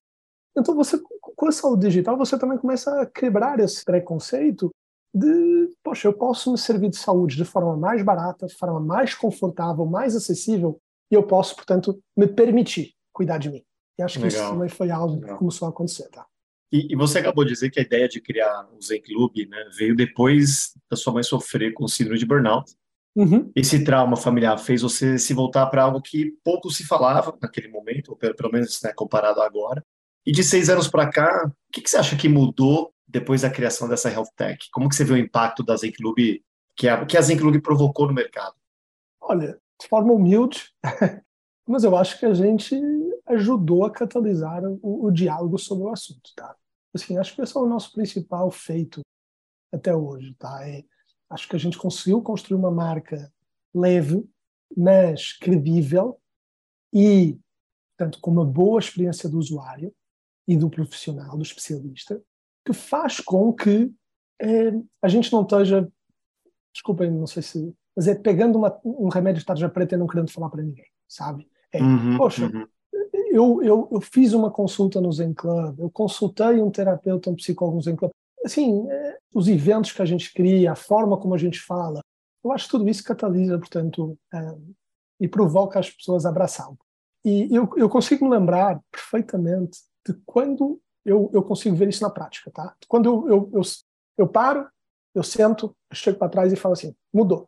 Então, 0.56 0.76
você, 0.76 1.00
com 1.22 1.48
a 1.48 1.52
saúde 1.52 1.88
digital, 1.88 2.18
você 2.18 2.38
também 2.38 2.58
começa 2.58 3.02
a 3.02 3.06
quebrar 3.06 3.60
esse 3.60 3.84
preconceito 3.84 4.72
de, 5.14 5.70
poxa, 5.84 6.08
eu 6.08 6.14
posso 6.14 6.52
me 6.52 6.58
servir 6.58 6.90
de 6.90 6.98
saúde 6.98 7.36
de 7.36 7.46
forma 7.46 7.76
mais 7.76 8.04
barata, 8.04 8.48
de 8.48 8.56
forma 8.56 8.80
mais 8.80 9.14
confortável, 9.14 9.86
mais 9.86 10.16
acessível, 10.16 10.80
e 11.12 11.16
eu 11.16 11.24
posso, 11.24 11.56
portanto, 11.56 12.00
me 12.16 12.28
permitir 12.28 12.94
cuidar 13.14 13.38
de 13.38 13.50
mim. 13.50 13.64
E 14.00 14.04
acho 14.04 14.20
que 14.20 14.26
Legal. 14.26 14.42
isso 14.42 14.52
também 14.52 14.70
foi 14.70 14.92
algo 14.92 15.16
Legal. 15.16 15.30
que 15.30 15.40
começou 15.40 15.68
a 15.68 15.70
acontecer, 15.70 16.08
tá? 16.10 16.26
E, 16.72 16.94
e, 16.94 16.96
você 16.96 17.20
acabou 17.20 17.46
de 17.46 17.52
dizer 17.52 17.70
que 17.70 17.80
a 17.80 17.84
ideia 17.84 18.10
de 18.10 18.20
criar 18.20 18.68
o 18.74 18.82
Zen 18.82 19.02
Club 19.02 19.48
né, 19.48 19.70
veio 19.78 19.96
depois 19.96 20.74
da 20.90 20.98
sua 20.98 21.14
mãe 21.14 21.24
sofrer 21.24 21.74
com 21.74 21.88
síndrome 21.88 22.20
de 22.20 22.26
burnout. 22.26 22.74
Uhum. 23.16 23.52
Esse 23.56 23.84
trauma 23.84 24.16
familiar 24.16 24.58
fez 24.60 24.82
você 24.82 25.18
se 25.18 25.34
voltar 25.34 25.66
para 25.68 25.84
algo 25.84 26.02
que 26.02 26.34
pouco 26.44 26.70
se 26.70 26.86
falava 26.86 27.36
naquele 27.42 27.68
momento, 27.68 28.10
ou 28.10 28.16
pelo 28.16 28.52
menos 28.52 28.82
né, 28.84 28.92
comparado 28.94 29.42
agora. 29.42 29.84
E 30.26 30.32
de 30.32 30.44
seis 30.44 30.70
anos 30.70 30.88
para 30.88 31.10
cá, 31.10 31.46
o 31.48 31.72
que, 31.72 31.82
que, 31.82 31.90
você 31.90 31.98
acha 31.98 32.18
que 32.18 32.28
mudou 32.28 32.94
depois 33.08 33.42
da 33.42 33.50
criação 33.50 33.88
dessa 33.88 34.12
Health 34.12 34.30
Tech? 34.36 34.68
Como 34.72 34.90
que 34.90 34.96
você 34.96 35.06
vê 35.06 35.14
o 35.14 35.18
impacto 35.18 35.64
da 35.64 35.76
Zen 35.78 35.94
Club, 35.94 36.42
que 36.76 36.88
a, 36.88 37.06
que 37.06 37.18
a 37.18 37.22
Zen 37.22 37.38
Club 37.38 37.62
provocou 37.62 38.08
no 38.08 38.14
mercado? 38.14 38.54
Olha, 39.22 39.58
de 39.82 39.88
forma 39.88 40.14
humilde, 40.14 40.70
mas 41.68 41.84
eu 41.84 41.96
acho 41.98 42.20
que 42.20 42.26
a 42.26 42.34
gente 42.34 42.76
ajudou 43.26 43.86
a 43.86 43.92
catalisar 43.92 44.64
o, 44.82 45.06
o 45.06 45.12
diálogo 45.12 45.58
sobre 45.58 45.84
o 45.86 45.90
assunto, 45.90 46.32
tá? 46.36 46.56
Assim, 46.94 47.18
acho 47.18 47.36
que 47.36 47.42
esse 47.42 47.56
é 47.56 47.60
o 47.60 47.68
nosso 47.68 47.92
principal 47.92 48.50
feito 48.50 49.02
até 49.72 49.96
hoje, 49.96 50.34
tá? 50.36 50.68
É, 50.68 50.84
Acho 51.30 51.48
que 51.48 51.56
a 51.56 51.60
gente 51.60 51.78
conseguiu 51.78 52.22
construir 52.22 52.58
uma 52.58 52.72
marca 52.72 53.32
leve, 53.74 54.28
mas 54.76 55.34
credível 55.34 56.20
e, 56.94 57.38
portanto, 57.98 58.20
com 58.22 58.32
uma 58.32 58.46
boa 58.46 58.80
experiência 58.80 59.30
do 59.30 59.38
usuário. 59.38 59.94
e 60.50 60.56
do 60.56 60.70
profissional, 60.70 61.36
do 61.36 61.44
especialista, 61.44 62.24
que 62.66 62.72
faz 62.72 63.20
com 63.20 63.52
que 63.52 63.94
é, 64.40 64.72
a 65.02 65.10
gente 65.10 65.30
não 65.34 65.42
esteja, 65.42 65.86
desculpem, 66.74 67.12
não 67.12 67.28
sei 67.28 67.44
se, 67.44 67.76
mas 67.94 68.08
é 68.08 68.16
pegando 68.16 68.58
uma, 68.58 68.80
um 68.86 69.10
remédio 69.10 69.42
de 69.42 69.46
tarja 69.46 69.68
preta 69.68 69.96
e 69.96 69.98
não 69.98 70.08
querendo 70.08 70.32
falar 70.32 70.50
para 70.50 70.64
ninguém, 70.64 70.88
sabe? 71.06 71.46
É, 71.74 71.82
uhum, 71.82 72.18
poxa, 72.18 72.46
uhum. 72.46 72.68
Eu, 73.30 73.62
eu, 73.62 73.88
eu 73.92 74.02
fiz 74.02 74.34
uma 74.34 74.50
consulta 74.50 75.00
no 75.00 75.12
Zen 75.12 75.34
Club, 75.34 75.80
eu 75.80 75.90
consultei 75.92 76.62
um 76.62 76.72
terapeuta, 76.72 77.30
um 77.30 77.36
psicólogo 77.36 77.78
no 77.78 77.84
Zen 77.84 77.96
Club. 77.96 78.12
Assim, 78.44 78.90
é, 78.90 79.18
os 79.34 79.48
eventos 79.48 79.92
que 79.92 80.02
a 80.02 80.06
gente 80.06 80.34
cria, 80.34 80.72
a 80.72 80.76
forma 80.76 81.18
como 81.18 81.36
a 81.36 81.38
gente 81.38 81.60
fala, 81.60 82.02
eu 82.44 82.52
acho 82.52 82.66
que 82.66 82.72
tudo 82.72 82.90
isso 82.90 83.04
catalisa, 83.04 83.60
portanto, 83.60 84.18
é, 84.34 84.56
e 85.20 85.28
provoca 85.28 85.80
as 85.80 85.90
pessoas 85.90 86.26
a 86.26 86.30
abraçar. 86.30 86.68
E 87.26 87.54
eu, 87.54 87.70
eu 87.76 87.90
consigo 87.90 88.26
me 88.26 88.32
lembrar 88.32 88.80
perfeitamente 88.92 89.80
de 90.08 90.14
quando 90.26 90.80
eu, 91.06 91.30
eu 91.34 91.44
consigo 91.44 91.76
ver 91.76 91.90
isso 91.90 92.04
na 92.04 92.10
prática, 92.10 92.50
tá? 92.52 92.76
Quando 92.88 93.08
eu, 93.08 93.30
eu, 93.30 93.52
eu, 93.54 93.62
eu 94.18 94.28
paro, 94.28 94.68
eu 95.14 95.24
sento, 95.24 95.76
eu 95.92 95.96
chego 95.96 96.18
para 96.18 96.30
trás 96.30 96.54
e 96.54 96.56
falo 96.56 96.74
assim, 96.74 96.96
mudou. 97.14 97.48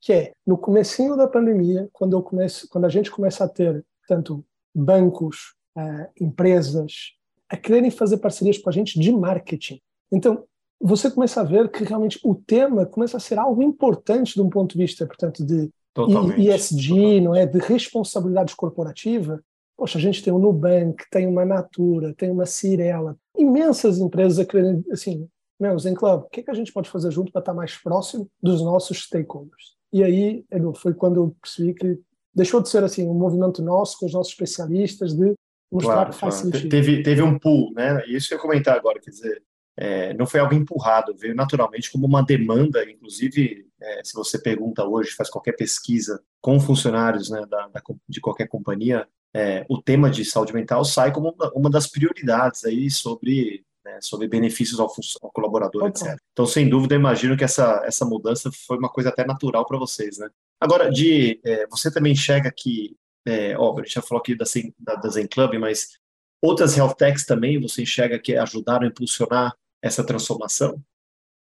Que 0.00 0.12
é, 0.12 0.32
no 0.46 0.56
comecinho 0.56 1.16
da 1.16 1.26
pandemia, 1.26 1.88
quando, 1.92 2.14
eu 2.14 2.22
começo, 2.22 2.68
quando 2.68 2.84
a 2.84 2.88
gente 2.88 3.10
começa 3.10 3.44
a 3.44 3.48
ter 3.48 3.84
tanto 4.06 4.44
bancos, 4.74 5.54
uh, 5.76 6.06
empresas, 6.20 7.12
a 7.48 7.56
quererem 7.56 7.90
fazer 7.90 8.18
parcerias 8.18 8.58
com 8.58 8.68
a 8.68 8.72
gente 8.72 8.98
de 8.98 9.10
marketing. 9.12 9.80
Então, 10.12 10.44
você 10.80 11.10
começa 11.10 11.40
a 11.40 11.44
ver 11.44 11.70
que 11.70 11.82
realmente 11.82 12.20
o 12.22 12.34
tema 12.34 12.86
começa 12.86 13.16
a 13.16 13.20
ser 13.20 13.38
algo 13.38 13.62
importante 13.62 14.34
de 14.34 14.42
um 14.42 14.48
ponto 14.48 14.72
de 14.72 14.78
vista, 14.78 15.06
portanto, 15.06 15.44
de 15.44 15.70
Totalmente. 15.92 16.48
ESG, 16.48 16.88
Totalmente. 16.88 17.20
não 17.22 17.34
é? 17.34 17.46
De 17.46 17.58
responsabilidade 17.58 18.54
corporativa. 18.54 19.42
Poxa, 19.76 19.98
a 19.98 20.00
gente 20.00 20.22
tem 20.22 20.32
o 20.32 20.38
Nubank, 20.38 21.04
tem 21.10 21.26
uma 21.26 21.44
Natura, 21.44 22.14
tem 22.14 22.30
uma 22.30 22.46
Cirela, 22.46 23.16
imensas 23.36 23.98
empresas 23.98 24.38
a 24.38 24.44
quererem, 24.44 24.84
assim, 24.90 25.28
meu, 25.58 25.76
Zen 25.78 25.94
Club, 25.94 26.22
o 26.22 26.28
que, 26.28 26.40
é 26.40 26.42
que 26.42 26.50
a 26.50 26.54
gente 26.54 26.72
pode 26.72 26.88
fazer 26.88 27.10
junto 27.10 27.32
para 27.32 27.40
estar 27.40 27.54
mais 27.54 27.76
próximo 27.76 28.28
dos 28.40 28.62
nossos 28.62 29.04
stakeholders? 29.04 29.77
E 29.92 30.02
aí, 30.02 30.44
Edu, 30.50 30.74
foi 30.74 30.94
quando 30.94 31.16
eu 31.16 31.36
percebi 31.40 31.74
que 31.74 31.98
deixou 32.34 32.60
de 32.60 32.68
ser 32.68 32.84
assim 32.84 33.08
um 33.08 33.14
movimento 33.14 33.62
nosso 33.62 33.98
com 33.98 34.06
os 34.06 34.12
nossos 34.12 34.32
especialistas 34.32 35.14
de 35.14 35.34
mostrar 35.72 35.94
claro, 35.94 36.10
que 36.10 36.16
faz 36.16 36.34
claro. 36.36 36.50
sentido. 36.52 36.70
Teve, 36.70 37.02
teve 37.02 37.22
um 37.22 37.38
pull, 37.38 37.72
né? 37.74 38.04
Isso 38.06 38.32
eu 38.32 38.36
ia 38.36 38.42
comentar 38.42 38.76
agora, 38.76 39.00
quer 39.00 39.10
dizer, 39.10 39.42
é, 39.76 40.12
não 40.14 40.26
foi 40.26 40.40
algo 40.40 40.54
empurrado, 40.54 41.16
veio 41.16 41.34
naturalmente 41.34 41.90
como 41.90 42.06
uma 42.06 42.22
demanda, 42.22 42.82
inclusive, 42.90 43.66
é, 43.80 44.02
se 44.04 44.12
você 44.12 44.38
pergunta 44.38 44.84
hoje, 44.84 45.12
faz 45.12 45.30
qualquer 45.30 45.52
pesquisa 45.52 46.20
com 46.40 46.58
funcionários 46.58 47.30
né, 47.30 47.46
da, 47.46 47.68
da 47.68 47.82
de 48.08 48.20
qualquer 48.20 48.48
companhia, 48.48 49.06
é, 49.34 49.64
o 49.68 49.80
tema 49.80 50.10
de 50.10 50.24
saúde 50.24 50.52
mental 50.52 50.84
sai 50.84 51.12
como 51.12 51.30
uma, 51.30 51.52
uma 51.54 51.70
das 51.70 51.86
prioridades 51.86 52.64
aí 52.64 52.90
sobre, 52.90 53.64
sobre 54.00 54.28
benefícios 54.28 54.80
ao, 54.80 54.90
ao 55.22 55.30
colaborador, 55.30 55.84
okay. 55.84 56.02
etc. 56.02 56.20
Então, 56.32 56.46
sem 56.46 56.68
dúvida, 56.68 56.94
eu 56.94 56.98
imagino 56.98 57.36
que 57.36 57.44
essa, 57.44 57.82
essa 57.84 58.04
mudança 58.04 58.50
foi 58.66 58.78
uma 58.78 58.88
coisa 58.88 59.08
até 59.08 59.24
natural 59.24 59.66
para 59.66 59.78
vocês, 59.78 60.18
né? 60.18 60.28
Agora, 60.60 60.90
de, 60.90 61.40
é, 61.44 61.66
você 61.68 61.90
também 61.90 62.12
enxerga 62.12 62.52
que, 62.54 62.96
é, 63.26 63.56
óbvio, 63.56 63.82
a 63.82 63.86
gente 63.86 63.94
já 63.94 64.02
falou 64.02 64.20
aqui 64.20 64.34
da, 64.34 64.44
da, 64.78 64.94
da 64.96 65.08
Zen 65.08 65.28
Club, 65.28 65.54
mas 65.54 65.98
outras 66.42 66.76
health 66.76 66.94
techs 66.94 67.24
também 67.24 67.60
você 67.60 67.82
enxerga 67.82 68.18
que 68.18 68.36
ajudaram 68.36 68.84
a 68.86 68.88
impulsionar 68.88 69.56
essa 69.82 70.04
transformação? 70.04 70.82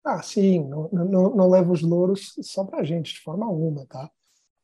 Ah, 0.04 0.22
sim, 0.22 0.64
não, 0.66 0.88
não, 0.92 1.36
não 1.36 1.50
levo 1.50 1.72
os 1.72 1.82
louros 1.82 2.34
só 2.40 2.64
para 2.64 2.80
a 2.80 2.84
gente, 2.84 3.14
de 3.14 3.20
forma 3.20 3.46
alguma, 3.46 3.84
tá? 3.86 4.10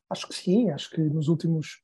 Acho 0.09 0.27
que 0.27 0.35
sim, 0.35 0.71
acho 0.71 0.89
que 0.89 1.01
nos 1.01 1.27
últimos 1.27 1.81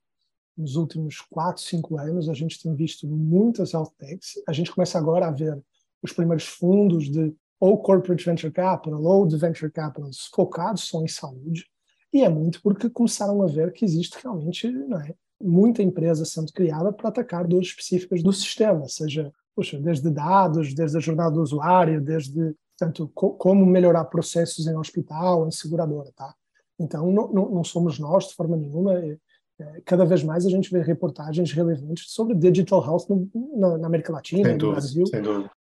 nos 0.55 0.75
últimos 0.75 1.19
quatro, 1.19 1.63
cinco 1.63 1.98
anos 1.98 2.29
a 2.29 2.33
gente 2.33 2.62
tem 2.62 2.75
visto 2.75 3.07
muitas 3.07 3.74
health 3.74 3.91
techs. 3.98 4.41
A 4.48 4.53
gente 4.53 4.72
começa 4.72 4.98
agora 4.98 5.27
a 5.27 5.31
ver 5.31 5.60
os 6.03 6.12
primeiros 6.12 6.45
fundos 6.45 7.10
de 7.10 7.33
ou 7.60 7.81
corporate 7.81 8.25
venture 8.25 8.51
capital 8.51 9.01
ou 9.01 9.25
de 9.25 9.38
venture 9.38 9.72
capital 9.72 10.10
focados 10.33 10.83
só 10.83 11.01
em 11.01 11.07
saúde. 11.07 11.65
E 12.12 12.22
é 12.22 12.29
muito 12.29 12.62
porque 12.62 12.89
começaram 12.89 13.41
a 13.41 13.48
ver 13.48 13.72
que 13.72 13.86
existe 13.86 14.19
realmente 14.22 14.67
é, 14.67 15.15
muita 15.41 15.81
empresa 15.81 16.25
sendo 16.25 16.51
criada 16.51 16.91
para 16.91 17.07
atacar 17.07 17.48
dores 17.48 17.69
específicas 17.69 18.22
do 18.22 18.33
sistema, 18.33 18.88
seja 18.89 19.31
puxa, 19.55 19.79
desde 19.79 20.10
dados, 20.10 20.74
desde 20.74 20.98
a 20.98 21.00
jornada 21.00 21.36
do 21.36 21.41
usuário, 21.41 22.01
desde 22.01 22.55
tanto 22.77 23.07
co 23.13 23.31
como 23.31 23.65
melhorar 23.65 24.05
processos 24.05 24.67
em 24.67 24.75
hospital, 24.75 25.48
em 25.48 25.51
seguradora, 25.51 26.12
tá? 26.15 26.33
Então 26.77 27.12
não, 27.12 27.31
não, 27.31 27.50
não 27.50 27.63
somos 27.63 27.98
nós 27.98 28.27
de 28.27 28.36
forma 28.36 28.57
nenhuma. 28.57 28.93
É, 28.95 29.17
cada 29.86 30.05
vez 30.05 30.24
mais 30.24 30.45
a 30.45 30.50
gente 30.50 30.72
vê 30.72 30.81
reportagens 30.81 31.51
relevantes 31.51 32.12
sobre 32.12 32.36
digital 32.36 32.83
health 32.83 33.05
no, 33.10 33.29
na, 33.55 33.77
na, 33.77 33.88
América 33.88 34.12
Latina, 34.12 34.43
sem 34.43 34.53
no 34.53 34.57
dúvida, 34.57 34.79
Brasil, 34.79 35.03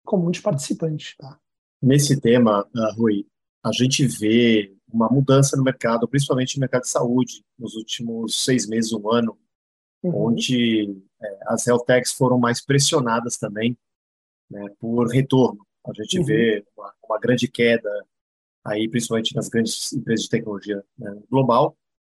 com 0.06 0.18
muitos 0.18 0.42
participantes, 0.42 1.16
tá? 1.18 1.38
Nesse 1.82 2.20
tema, 2.20 2.62
uh, 2.76 2.96
Rui, 2.96 3.26
a 3.64 3.72
gente 3.72 4.06
vê 4.06 4.74
uma 4.92 5.10
mudança 5.10 5.58
no 5.58 5.64
mercado, 5.64 6.08
principalmente 6.08 6.58
no 6.58 6.62
mercado 6.62 6.84
de 6.84 6.90
saúde, 6.90 7.44
nos 7.58 7.76
últimos 7.76 8.44
seis 8.44 8.68
meses, 8.68 8.92
um 8.94 9.12
ano, 9.12 9.38
uhum. 10.04 10.28
onde 10.28 10.96
é, 11.22 11.40
as 11.48 11.66
health 11.68 11.86
techs 11.86 12.12
foram 12.12 12.38
mais 12.38 12.64
pressionadas 12.64 13.38
também 13.38 13.78
né, 14.50 14.66
por 14.80 15.08
retorno. 15.08 15.66
A 15.86 15.94
gente 15.94 16.20
uhum. 16.20 16.26
vê 16.26 16.66
uma, 16.78 16.94
uma, 17.04 17.20
grande 17.20 17.48
queda 17.48 17.90
aí, 18.64 18.88
principalmente 18.90 19.36
nas 19.36 19.50
grandes 19.50 19.92
empresas 19.94 20.26
de 20.26 20.30
tecnologia 20.30 20.84
né, 20.98 21.20
global. 21.30 21.76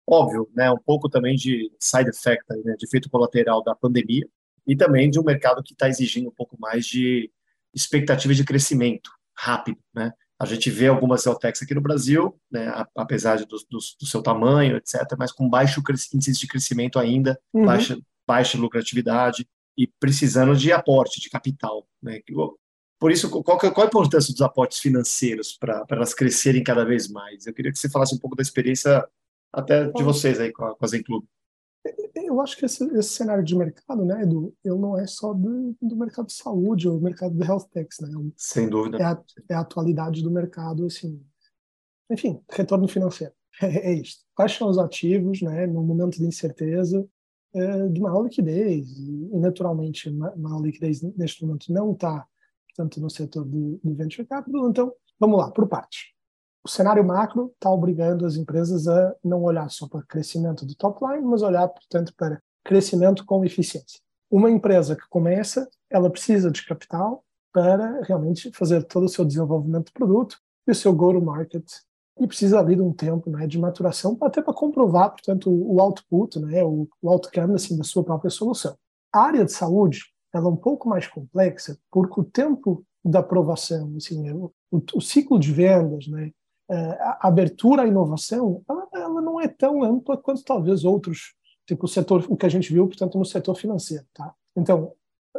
Óbvio, 0.08 0.48
né, 0.54 0.70
um 0.70 0.78
pouco 0.78 1.08
também 1.08 1.36
de 1.36 1.70
side 1.78 2.10
effect, 2.10 2.44
né, 2.64 2.74
de 2.76 2.86
efeito 2.86 3.08
colateral 3.08 3.62
da 3.62 3.74
pandemia 3.74 4.26
e 4.66 4.76
também 4.76 5.10
de 5.10 5.18
um 5.18 5.24
mercado 5.24 5.62
que 5.62 5.72
está 5.72 5.88
exigindo 5.88 6.28
um 6.28 6.34
pouco 6.34 6.56
mais 6.58 6.84
de 6.86 7.30
expectativa 7.74 8.34
de 8.34 8.44
crescimento 8.44 9.10
rápido, 9.36 9.78
né? 9.94 10.12
A 10.38 10.44
gente 10.44 10.70
vê 10.70 10.88
algumas 10.88 11.22
Celtex 11.22 11.62
aqui 11.62 11.72
no 11.72 11.80
Brasil, 11.80 12.36
né, 12.50 12.72
apesar 12.96 13.38
do, 13.38 13.46
do, 13.46 13.78
do, 14.00 14.06
seu 14.06 14.20
tamanho, 14.20 14.76
etc., 14.76 15.00
mas 15.16 15.30
com 15.30 15.48
baixo 15.48 15.80
índice 16.12 16.32
de 16.32 16.48
crescimento 16.48 16.98
ainda, 16.98 17.40
uhum. 17.52 17.64
baixa, 17.64 17.96
baixa 18.26 18.58
lucratividade 18.58 19.46
e 19.78 19.86
precisando 20.00 20.56
de 20.56 20.72
aporte, 20.72 21.20
de 21.20 21.30
capital. 21.30 21.86
Né? 22.02 22.20
Por 22.98 23.12
isso, 23.12 23.30
qual, 23.30 23.56
qual 23.56 23.84
a 23.84 23.86
importância 23.86 24.32
dos 24.32 24.42
aportes 24.42 24.80
financeiros 24.80 25.56
para 25.56 25.84
elas 25.90 26.12
crescerem 26.12 26.64
cada 26.64 26.84
vez 26.84 27.08
mais? 27.08 27.46
Eu 27.46 27.54
queria 27.54 27.70
que 27.70 27.78
você 27.78 27.88
falasse 27.88 28.14
um 28.14 28.18
pouco 28.18 28.34
da 28.34 28.42
experiência 28.42 29.06
até 29.52 29.90
de 29.90 30.02
vocês 30.02 30.40
aí 30.40 30.52
com 30.52 30.64
a, 30.64 30.76
com 30.76 30.84
a 30.84 30.88
Zen 30.88 31.02
Club 31.02 31.24
eu 32.32 32.40
acho 32.40 32.56
que 32.56 32.64
esse, 32.64 32.84
esse, 32.96 33.10
cenário 33.10 33.44
de 33.44 33.56
mercado, 33.56 34.04
né, 34.04 34.22
Edu, 34.22 34.54
ele 34.64 34.78
não 34.78 34.98
é 34.98 35.06
só 35.06 35.34
do, 35.34 35.76
do 35.80 35.96
mercado 35.96 36.26
de 36.26 36.32
saúde 36.32 36.88
ou 36.88 37.00
mercado 37.00 37.34
de 37.34 37.44
health 37.44 37.68
techs, 37.72 38.00
né? 38.00 38.08
É 38.10 38.32
Sem 38.36 38.68
dúvida. 38.68 38.98
É 38.98 39.04
a, 39.04 39.22
é 39.50 39.54
a, 39.54 39.60
atualidade 39.60 40.22
do 40.22 40.30
mercado, 40.30 40.86
assim. 40.86 41.22
Enfim, 42.10 42.40
retorno 42.50 42.88
financeiro. 42.88 43.32
É, 43.60 43.90
é 43.90 43.92
isto. 43.92 44.24
Quais 44.34 44.52
são 44.52 44.66
os 44.66 44.78
ativos, 44.78 45.42
né, 45.42 45.66
no 45.66 45.82
momento 45.82 46.16
de 46.16 46.24
incerteza, 46.24 47.06
é, 47.54 47.88
de 47.88 48.00
maior 48.00 48.22
liquidez? 48.22 48.88
E, 48.98 49.38
naturalmente, 49.38 50.10
maior 50.10 50.62
liquidez 50.62 51.02
neste 51.02 51.44
momento 51.44 51.70
não 51.70 51.92
está, 51.92 52.26
portanto, 52.68 52.98
no 52.98 53.10
setor 53.10 53.46
de 53.46 53.78
venture 53.84 54.26
capital. 54.26 54.70
Então, 54.70 54.92
vamos 55.20 55.38
lá, 55.38 55.50
por 55.50 55.68
partes 55.68 56.11
o 56.64 56.68
cenário 56.68 57.04
macro 57.04 57.52
está 57.54 57.70
obrigando 57.70 58.24
as 58.24 58.36
empresas 58.36 58.86
a 58.86 59.14
não 59.22 59.42
olhar 59.42 59.68
só 59.70 59.88
para 59.88 60.02
crescimento 60.02 60.64
do 60.64 60.74
top 60.74 61.04
line, 61.04 61.26
mas 61.26 61.42
olhar, 61.42 61.68
portanto, 61.68 62.14
para 62.16 62.40
crescimento 62.64 63.24
com 63.24 63.44
eficiência. 63.44 64.00
Uma 64.30 64.50
empresa 64.50 64.94
que 64.94 65.08
começa, 65.08 65.68
ela 65.90 66.08
precisa 66.08 66.50
de 66.50 66.64
capital 66.64 67.24
para 67.52 68.00
realmente 68.02 68.50
fazer 68.52 68.84
todo 68.84 69.04
o 69.04 69.08
seu 69.08 69.24
desenvolvimento 69.24 69.86
de 69.86 69.92
produto 69.92 70.38
e 70.66 70.70
o 70.70 70.74
seu 70.74 70.92
go-to-market 70.92 71.64
e 72.20 72.26
precisa 72.26 72.58
ali 72.60 72.76
de 72.76 72.82
um 72.82 72.92
tempo 72.92 73.28
né, 73.30 73.46
de 73.46 73.58
maturação 73.58 74.16
até 74.22 74.40
para 74.40 74.54
comprovar, 74.54 75.10
portanto, 75.10 75.50
o 75.50 75.80
output, 75.80 76.38
né, 76.38 76.62
o, 76.62 76.88
outcome 77.04 77.54
assim, 77.54 77.76
da 77.76 77.84
sua 77.84 78.04
própria 78.04 78.30
solução. 78.30 78.76
A 79.12 79.20
área 79.22 79.44
de 79.44 79.52
saúde 79.52 80.04
ela 80.32 80.46
é 80.46 80.48
um 80.48 80.56
pouco 80.56 80.88
mais 80.88 81.06
complexa 81.06 81.76
porque 81.90 82.20
o 82.20 82.24
tempo 82.24 82.84
da 83.04 83.18
aprovação, 83.18 83.92
assim, 83.96 84.30
o, 84.30 84.52
o 84.94 85.00
ciclo 85.00 85.38
de 85.38 85.52
vendas, 85.52 86.06
né, 86.06 86.30
a 86.74 87.28
abertura 87.28 87.82
à 87.82 87.86
inovação, 87.86 88.62
ela, 88.68 88.88
ela, 88.94 89.20
não 89.20 89.40
é 89.40 89.48
tão 89.48 89.82
ampla 89.82 90.16
quanto 90.16 90.44
talvez 90.44 90.84
outros, 90.84 91.34
tipo 91.66 91.86
o 91.86 91.88
setor, 91.88 92.24
o 92.28 92.36
que 92.36 92.46
a 92.46 92.48
gente 92.48 92.72
viu, 92.72 92.86
portanto, 92.86 93.18
no 93.18 93.24
setor 93.24 93.54
financeiro, 93.54 94.04
tá? 94.14 94.34
Então, 94.56 94.92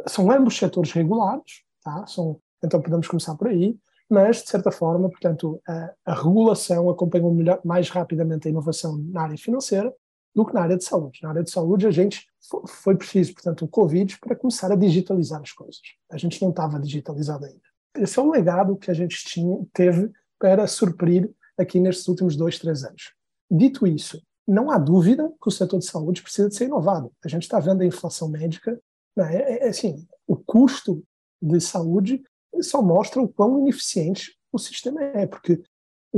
são 0.06 0.30
ambos 0.30 0.56
setores 0.56 0.92
regulados, 0.92 1.64
tá? 1.82 2.06
São, 2.06 2.40
então 2.62 2.80
podemos 2.80 3.08
começar 3.08 3.34
por 3.36 3.48
aí, 3.48 3.76
mas 4.08 4.42
de 4.42 4.48
certa 4.48 4.70
forma, 4.70 5.08
portanto, 5.08 5.60
a, 5.66 5.92
a 6.06 6.14
regulação 6.14 6.88
acompanha 6.90 7.28
melhor, 7.30 7.60
mais 7.64 7.88
rapidamente 7.88 8.46
a 8.46 8.50
inovação 8.50 8.96
na 8.96 9.22
área 9.22 9.38
financeira 9.38 9.92
do 10.34 10.44
que 10.44 10.52
na 10.52 10.62
área 10.62 10.76
de 10.76 10.84
saúde. 10.84 11.20
Na 11.22 11.30
área 11.30 11.42
de 11.42 11.50
saúde, 11.50 11.86
a 11.86 11.90
gente 11.90 12.26
foi 12.68 12.96
preciso, 12.96 13.34
portanto, 13.34 13.64
o 13.64 13.68
Covid 13.68 14.18
para 14.18 14.36
começar 14.36 14.70
a 14.70 14.76
digitalizar 14.76 15.40
as 15.40 15.52
coisas. 15.52 15.80
A 16.10 16.16
gente 16.16 16.42
não 16.42 16.50
estava 16.50 16.78
digitalizado 16.80 17.44
ainda. 17.44 17.60
Esse 17.96 18.18
é 18.18 18.22
um 18.22 18.30
legado 18.30 18.76
que 18.76 18.90
a 18.90 18.94
gente 18.94 19.24
tinha, 19.24 19.56
teve 19.72 20.10
para 20.38 20.66
suprir 20.66 21.30
aqui 21.56 21.78
nestes 21.80 22.06
últimos 22.08 22.36
dois, 22.36 22.58
três 22.58 22.84
anos. 22.84 23.14
Dito 23.50 23.86
isso, 23.86 24.22
não 24.46 24.70
há 24.70 24.78
dúvida 24.78 25.32
que 25.40 25.48
o 25.48 25.50
setor 25.50 25.78
de 25.78 25.86
saúde 25.86 26.22
precisa 26.22 26.48
de 26.48 26.54
ser 26.54 26.66
inovado. 26.66 27.12
A 27.24 27.28
gente 27.28 27.42
está 27.42 27.58
vendo 27.58 27.82
a 27.82 27.86
inflação 27.86 28.28
médica, 28.28 28.78
né? 29.16 29.36
é, 29.36 29.66
é, 29.66 29.68
assim, 29.68 30.06
o, 30.26 30.36
custo 30.36 31.02
de 31.40 31.60
saúde 31.60 32.22
só 32.60 32.82
mostra 32.82 33.22
o 33.22 33.28
quão 33.28 33.60
ineficiente 33.60 34.36
o 34.52 34.58
sistema 34.58 35.02
é, 35.02 35.26
porque 35.26 35.62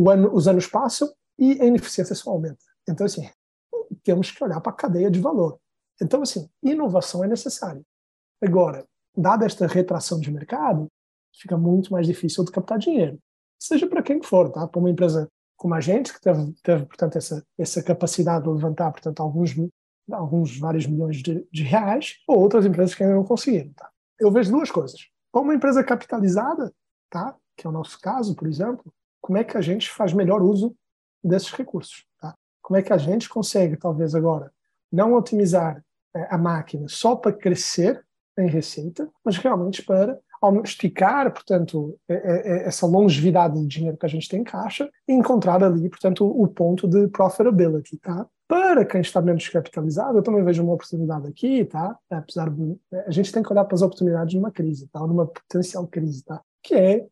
ano, 0.08 0.34
os 0.34 0.48
anos 0.48 0.66
passam 0.66 1.12
e 1.38 1.60
a 1.60 1.66
ineficiência 1.66 2.14
só 2.14 2.30
aumenta. 2.30 2.58
Então, 2.88 3.06
assim, 3.06 3.28
temos 4.02 4.30
que 4.30 4.42
olhar 4.42 4.60
para 4.60 4.72
a 4.72 4.76
cadeia 4.76 5.10
de 5.10 5.20
valor. 5.20 5.58
Então, 6.00 6.22
assim, 6.22 6.48
inovação 6.62 7.24
é 7.24 7.28
necessária. 7.28 7.82
Agora, 8.42 8.86
dada 9.16 9.46
esta 9.46 9.66
retração 9.66 10.20
de 10.20 10.30
mercado, 10.30 10.88
fica 11.34 11.56
muito 11.56 11.92
mais 11.92 12.06
difícil 12.06 12.44
de 12.44 12.50
captar 12.50 12.78
dinheiro. 12.78 13.18
Seja 13.58 13.86
para 13.86 14.02
quem 14.02 14.22
for, 14.22 14.50
tá? 14.50 14.66
Para 14.66 14.78
uma 14.78 14.90
empresa 14.90 15.28
como 15.56 15.74
a 15.74 15.80
gente, 15.80 16.12
que 16.12 16.20
teve, 16.20 16.52
teve 16.62 16.84
portanto, 16.84 17.16
essa, 17.16 17.44
essa 17.58 17.82
capacidade 17.82 18.44
de 18.44 18.50
levantar, 18.50 18.90
portanto, 18.92 19.20
alguns, 19.20 19.54
alguns 20.10 20.58
vários 20.58 20.86
milhões 20.86 21.16
de, 21.22 21.46
de 21.50 21.62
reais, 21.62 22.16
ou 22.28 22.38
outras 22.38 22.66
empresas 22.66 22.94
que 22.94 23.02
ainda 23.02 23.16
não 23.16 23.24
conseguiram, 23.24 23.72
tá? 23.72 23.90
Eu 24.18 24.30
vejo 24.30 24.50
duas 24.50 24.70
coisas. 24.70 25.08
Para 25.32 25.42
uma 25.42 25.54
empresa 25.54 25.82
capitalizada, 25.82 26.72
tá? 27.10 27.34
Que 27.56 27.66
é 27.66 27.70
o 27.70 27.72
nosso 27.72 27.98
caso, 28.00 28.34
por 28.34 28.46
exemplo, 28.46 28.92
como 29.20 29.38
é 29.38 29.44
que 29.44 29.56
a 29.56 29.60
gente 29.60 29.90
faz 29.90 30.12
melhor 30.12 30.42
uso 30.42 30.74
desses 31.24 31.50
recursos, 31.50 32.04
tá? 32.20 32.34
Como 32.62 32.76
é 32.78 32.82
que 32.82 32.92
a 32.92 32.98
gente 32.98 33.28
consegue, 33.28 33.76
talvez 33.76 34.14
agora, 34.14 34.52
não 34.92 35.14
otimizar 35.14 35.82
é, 36.14 36.34
a 36.34 36.38
máquina 36.38 36.86
só 36.88 37.16
para 37.16 37.32
crescer 37.32 38.04
em 38.38 38.48
receita, 38.48 39.10
mas 39.24 39.38
realmente 39.38 39.82
para 39.82 40.18
esticar, 40.64 41.32
portanto, 41.32 41.98
é, 42.08 42.14
é, 42.14 42.68
essa 42.68 42.86
longevidade 42.86 43.60
de 43.60 43.66
dinheiro 43.66 43.96
que 43.96 44.06
a 44.06 44.08
gente 44.08 44.28
tem 44.28 44.40
em 44.40 44.44
caixa 44.44 44.90
e 45.08 45.12
encontrar 45.12 45.62
ali, 45.62 45.88
portanto, 45.88 46.26
o 46.26 46.46
ponto 46.48 46.86
de 46.86 47.08
profitability, 47.08 47.96
tá? 47.98 48.26
Para 48.48 48.84
quem 48.84 49.00
está 49.00 49.20
menos 49.20 49.48
capitalizado, 49.48 50.18
eu 50.18 50.22
também 50.22 50.44
vejo 50.44 50.62
uma 50.62 50.74
oportunidade 50.74 51.26
aqui, 51.26 51.64
tá? 51.64 51.98
Apesar 52.08 52.48
de 52.50 52.78
a 53.06 53.10
gente 53.10 53.32
tem 53.32 53.42
que 53.42 53.52
olhar 53.52 53.64
para 53.64 53.74
as 53.74 53.82
oportunidades 53.82 54.34
numa 54.34 54.52
crise, 54.52 54.88
tá? 54.88 55.00
Numa 55.00 55.26
potencial 55.26 55.86
crise, 55.86 56.24
tá? 56.24 56.40
Que 56.62 56.74
é, 56.74 57.06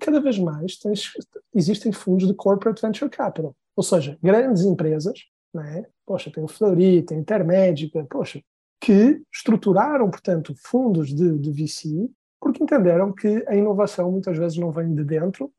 cada 0.00 0.20
vez 0.20 0.38
mais 0.38 0.76
tens, 0.78 1.12
existem 1.54 1.92
fundos 1.92 2.26
de 2.26 2.34
corporate 2.34 2.82
venture 2.82 3.10
capital, 3.10 3.54
ou 3.76 3.82
seja, 3.82 4.18
grandes 4.22 4.64
empresas, 4.64 5.18
né? 5.54 5.84
Poxa, 6.04 6.30
tem 6.32 6.42
o 6.42 6.48
Fleury, 6.48 7.02
tem 7.02 7.18
a 7.18 7.20
Intermédica, 7.20 8.04
poxa, 8.10 8.40
que 8.80 9.22
estruturaram, 9.32 10.10
portanto, 10.10 10.54
fundos 10.56 11.14
de, 11.14 11.38
de 11.38 11.52
VC 11.52 12.10
porque 12.40 12.62
entenderam 12.62 13.12
que 13.12 13.44
a 13.46 13.54
inovação 13.54 14.10
muitas 14.10 14.36
vezes 14.36 14.56
não 14.56 14.72
vem 14.72 14.94
de 14.94 15.04
dentro, 15.04 15.52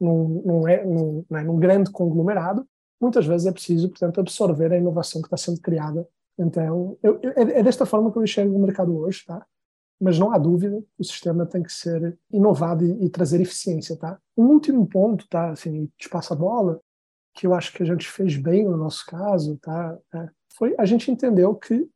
é, 0.68 0.84
não 0.86 1.38
é 1.38 1.44
num 1.44 1.60
grande 1.60 1.92
conglomerado, 1.92 2.68
muitas 3.00 3.26
vezes 3.26 3.48
é 3.48 3.52
preciso, 3.52 3.90
portanto, 3.90 4.20
absorver 4.20 4.74
a 4.74 4.78
inovação 4.78 5.22
que 5.22 5.28
está 5.28 5.38
sendo 5.38 5.62
criada. 5.62 6.08
Então, 6.38 6.98
eu, 7.04 7.20
é, 7.24 7.60
é, 7.60 7.64
desta 7.64 7.86
forma 7.86 8.12
que 8.12 8.18
eu 8.18 8.24
enxergo 8.24 8.56
o 8.56 8.60
mercado 8.60 8.98
hoje, 8.98 9.24
tá? 9.26 9.46
Mas 10.00 10.18
não 10.18 10.34
há 10.34 10.38
dúvida, 10.40 10.84
o 10.98 11.04
sistema 11.04 11.46
tem 11.46 11.62
que 11.62 11.72
ser 11.72 12.18
inovado 12.32 12.84
e, 12.84 13.06
e 13.06 13.10
trazer 13.10 13.40
eficiência, 13.40 13.96
tá? 13.96 14.20
Um 14.36 14.46
último 14.46 14.88
ponto, 14.88 15.28
tá? 15.30 15.52
Assim, 15.52 15.88
te 15.98 16.10
passa 16.10 16.34
a 16.34 16.38
bola, 16.38 16.80
que 17.36 17.46
eu 17.46 17.54
acho 17.54 17.72
que 17.74 17.84
a 17.84 17.86
gente 17.86 18.10
fez 18.10 18.36
bem 18.38 18.66
no 18.66 18.76
nosso 18.76 19.06
caso, 19.06 19.58
tá? 19.62 19.98
É, 20.16 20.30
foi 20.58 20.76
a 20.78 20.86
gente 20.86 21.12
entendeu 21.12 21.54
que 21.56 21.88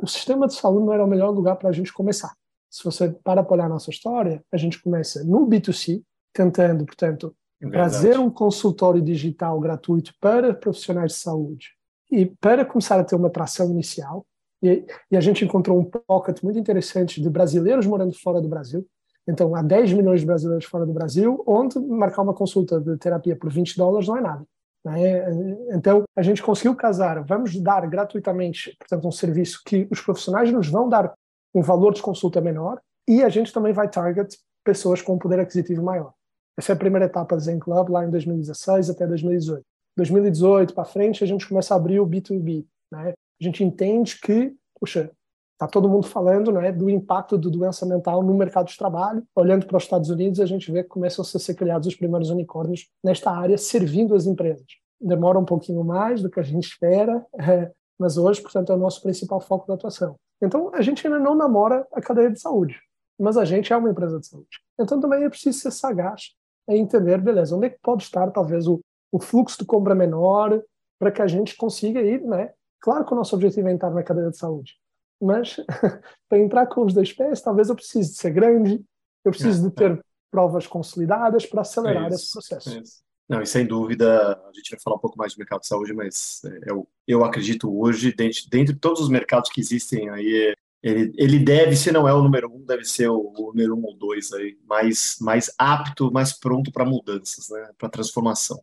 o 0.00 0.06
sistema 0.06 0.46
de 0.46 0.54
saúde 0.54 0.84
não 0.84 0.92
era 0.92 1.04
o 1.04 1.08
melhor 1.08 1.30
lugar 1.30 1.56
para 1.56 1.70
a 1.70 1.72
gente 1.72 1.92
começar. 1.92 2.32
Se 2.70 2.84
você 2.84 3.10
para 3.24 3.42
para 3.42 3.54
olhar 3.54 3.66
a 3.66 3.70
nossa 3.70 3.90
história, 3.90 4.42
a 4.52 4.56
gente 4.56 4.82
começa 4.82 5.24
no 5.24 5.46
B2C, 5.46 6.02
tentando, 6.32 6.84
portanto, 6.84 7.34
é 7.60 7.68
trazer 7.68 8.18
um 8.18 8.30
consultório 8.30 9.02
digital 9.02 9.58
gratuito 9.58 10.12
para 10.20 10.54
profissionais 10.54 11.12
de 11.12 11.18
saúde 11.18 11.70
e 12.10 12.26
para 12.26 12.64
começar 12.64 12.98
a 12.98 13.04
ter 13.04 13.16
uma 13.16 13.30
tração 13.30 13.70
inicial. 13.70 14.24
E, 14.62 14.84
e, 15.10 15.16
a 15.16 15.20
gente 15.20 15.44
encontrou 15.44 15.78
um 15.78 15.84
pocket 15.84 16.42
muito 16.42 16.58
interessante 16.58 17.22
de 17.22 17.30
brasileiros 17.30 17.86
morando 17.86 18.12
fora 18.12 18.40
do 18.40 18.48
Brasil. 18.48 18.86
Então, 19.26 19.54
há 19.54 19.62
10 19.62 19.92
milhões 19.92 20.20
de 20.20 20.26
brasileiros 20.26 20.64
fora 20.64 20.84
do 20.84 20.92
Brasil, 20.92 21.42
onde 21.46 21.78
marcar 21.78 22.22
uma 22.22 22.34
consulta 22.34 22.80
de 22.80 22.96
terapia 22.96 23.36
por 23.36 23.52
20 23.52 23.76
dólares 23.76 24.08
não 24.08 24.16
é 24.16 24.20
nada. 24.20 24.44
Né? 24.84 25.24
Então, 25.70 26.04
a 26.16 26.22
gente 26.22 26.42
conseguiu 26.42 26.74
casar, 26.74 27.22
vamos 27.24 27.54
dar 27.60 27.86
gratuitamente, 27.86 28.74
portanto, 28.78 29.06
um 29.06 29.12
serviço 29.12 29.62
que 29.64 29.86
os 29.90 30.00
profissionais 30.00 30.50
nos 30.50 30.68
vão 30.68 30.88
dar 30.88 31.12
um 31.58 31.62
valor 31.62 31.92
de 31.92 32.02
consulta 32.02 32.40
menor 32.40 32.80
e 33.06 33.22
a 33.22 33.28
gente 33.28 33.52
também 33.52 33.72
vai 33.72 33.88
target 33.88 34.38
pessoas 34.64 35.02
com 35.02 35.14
um 35.14 35.18
poder 35.18 35.40
aquisitivo 35.40 35.82
maior. 35.82 36.12
Essa 36.56 36.72
é 36.72 36.74
a 36.74 36.78
primeira 36.78 37.06
etapa 37.06 37.36
do 37.36 37.42
Zen 37.42 37.58
Club, 37.58 37.88
lá 37.88 38.04
em 38.04 38.10
2016 38.10 38.90
até 38.90 39.06
2018. 39.06 39.62
2018 39.96 40.74
para 40.74 40.84
frente, 40.84 41.24
a 41.24 41.26
gente 41.26 41.48
começa 41.48 41.74
a 41.74 41.76
abrir 41.76 42.00
o 42.00 42.06
B2B. 42.06 42.64
Né? 42.92 43.14
A 43.40 43.44
gente 43.44 43.64
entende 43.64 44.18
que, 44.20 44.54
puxa, 44.78 45.10
está 45.52 45.66
todo 45.66 45.88
mundo 45.88 46.06
falando 46.06 46.52
né, 46.52 46.70
do 46.70 46.88
impacto 46.88 47.36
do 47.36 47.50
doença 47.50 47.84
mental 47.86 48.22
no 48.22 48.34
mercado 48.34 48.68
de 48.68 48.76
trabalho. 48.76 49.24
Olhando 49.34 49.66
para 49.66 49.76
os 49.76 49.84
Estados 49.84 50.10
Unidos, 50.10 50.40
a 50.40 50.46
gente 50.46 50.70
vê 50.70 50.82
que 50.82 50.88
começam 50.88 51.22
a 51.22 51.26
ser 51.26 51.54
criados 51.54 51.88
os 51.88 51.96
primeiros 51.96 52.30
unicórnios 52.30 52.88
nesta 53.02 53.30
área, 53.30 53.58
servindo 53.58 54.14
as 54.14 54.26
empresas. 54.26 54.66
Demora 55.00 55.38
um 55.38 55.44
pouquinho 55.44 55.82
mais 55.84 56.22
do 56.22 56.30
que 56.30 56.38
a 56.38 56.44
gente 56.44 56.68
espera, 56.68 57.24
é, 57.40 57.72
mas 57.98 58.16
hoje, 58.16 58.40
portanto, 58.40 58.72
é 58.72 58.74
o 58.74 58.78
nosso 58.78 59.02
principal 59.02 59.40
foco 59.40 59.66
de 59.66 59.72
atuação. 59.72 60.16
Então, 60.40 60.70
a 60.74 60.80
gente 60.82 61.06
ainda 61.06 61.18
não 61.18 61.34
namora 61.34 61.86
a 61.92 62.00
cadeia 62.00 62.30
de 62.30 62.40
saúde, 62.40 62.80
mas 63.18 63.36
a 63.36 63.44
gente 63.44 63.72
é 63.72 63.76
uma 63.76 63.90
empresa 63.90 64.20
de 64.20 64.26
saúde. 64.26 64.60
Então, 64.78 65.00
também 65.00 65.24
é 65.24 65.28
preciso 65.28 65.58
ser 65.58 65.72
sagaz 65.72 66.34
em 66.68 66.80
entender, 66.80 67.20
beleza, 67.20 67.56
onde 67.56 67.66
é 67.66 67.70
que 67.70 67.78
pode 67.82 68.04
estar, 68.04 68.30
talvez, 68.30 68.66
o, 68.68 68.80
o 69.10 69.18
fluxo 69.18 69.58
de 69.58 69.64
compra 69.64 69.94
menor, 69.94 70.62
para 70.98 71.10
que 71.10 71.22
a 71.22 71.26
gente 71.26 71.56
consiga 71.56 72.00
ir, 72.00 72.22
né? 72.22 72.52
Claro 72.80 73.04
que 73.04 73.12
o 73.12 73.16
nosso 73.16 73.34
objetivo 73.34 73.68
é 73.68 73.72
entrar 73.72 73.90
na 73.90 74.02
cadeia 74.02 74.30
de 74.30 74.36
saúde, 74.36 74.74
mas 75.20 75.56
para 76.28 76.38
entrar 76.38 76.66
com 76.66 76.84
os 76.84 76.94
dois 76.94 77.12
pés, 77.12 77.40
talvez 77.40 77.68
eu 77.68 77.74
precise 77.74 78.10
de 78.10 78.16
ser 78.16 78.30
grande, 78.30 78.84
eu 79.24 79.32
preciso 79.32 79.68
de 79.68 79.74
ter 79.74 80.00
provas 80.30 80.66
consolidadas 80.66 81.46
para 81.46 81.62
acelerar 81.62 82.04
é 82.04 82.08
isso, 82.08 82.16
esse 82.16 82.32
processo. 82.32 82.70
É 82.70 82.82
não, 83.28 83.42
e 83.42 83.46
sem 83.46 83.66
dúvida, 83.66 84.32
a 84.32 84.52
gente 84.54 84.70
vai 84.70 84.80
falar 84.80 84.96
um 84.96 85.00
pouco 85.00 85.18
mais 85.18 85.34
do 85.34 85.38
mercado 85.38 85.60
de 85.60 85.66
saúde, 85.66 85.92
mas 85.92 86.40
é, 86.44 86.70
eu, 86.70 86.88
eu 87.06 87.24
acredito 87.24 87.70
hoje, 87.78 88.12
dentro, 88.12 88.40
dentro 88.50 88.72
de 88.72 88.80
todos 88.80 89.02
os 89.02 89.08
mercados 89.08 89.50
que 89.50 89.60
existem 89.60 90.08
aí, 90.08 90.54
ele, 90.82 91.12
ele 91.16 91.38
deve, 91.38 91.76
se 91.76 91.92
não 91.92 92.08
é 92.08 92.14
o 92.14 92.22
número 92.22 92.50
um, 92.50 92.64
deve 92.64 92.84
ser 92.84 93.08
o, 93.08 93.32
o 93.36 93.48
número 93.48 93.76
um 93.76 93.84
ou 93.84 93.94
dois 93.94 94.32
aí, 94.32 94.56
mais, 94.64 95.18
mais 95.20 95.52
apto, 95.58 96.10
mais 96.10 96.32
pronto 96.32 96.72
para 96.72 96.86
mudanças, 96.86 97.50
né, 97.50 97.70
para 97.76 97.90
transformação. 97.90 98.58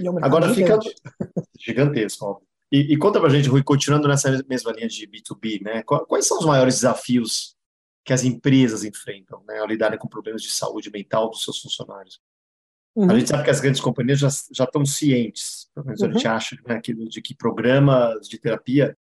É 0.00 0.10
um 0.10 0.24
Agora 0.24 0.52
fica 0.52 0.80
gigante. 0.80 0.94
gigantesco, 1.58 2.24
óbvio. 2.24 2.48
E, 2.72 2.92
e, 2.92 2.98
conta 2.98 3.20
pra 3.20 3.30
gente, 3.30 3.48
Rui, 3.48 3.62
continuando 3.62 4.08
nessa 4.08 4.44
mesma 4.46 4.72
linha 4.72 4.88
de 4.88 5.06
B2B, 5.06 5.62
né? 5.62 5.82
Quais 5.82 6.26
são 6.26 6.38
os 6.38 6.44
maiores 6.44 6.74
desafios 6.74 7.56
que 8.04 8.12
as 8.12 8.24
empresas 8.24 8.84
enfrentam, 8.84 9.42
né, 9.46 9.58
ao 9.58 9.66
lidarem 9.66 9.98
com 9.98 10.06
problemas 10.06 10.42
de 10.42 10.50
saúde 10.50 10.90
mental 10.90 11.30
dos 11.30 11.44
seus 11.44 11.58
funcionários? 11.60 12.20
Uhum. 12.98 13.12
A 13.12 13.16
gente 13.16 13.28
sabe 13.28 13.44
que 13.44 13.50
as 13.50 13.60
grandes 13.60 13.80
companhias 13.80 14.18
já, 14.18 14.28
já 14.50 14.64
estão 14.64 14.84
cientes, 14.84 15.70
pelo 15.72 15.86
menos 15.86 16.00
uhum. 16.00 16.08
a 16.08 16.12
gente 16.12 16.26
acha, 16.26 16.56
né, 16.66 16.80
que, 16.80 16.92
de 16.92 17.22
que 17.22 17.32
programas 17.32 18.26
de 18.26 18.40
terapia 18.40 18.98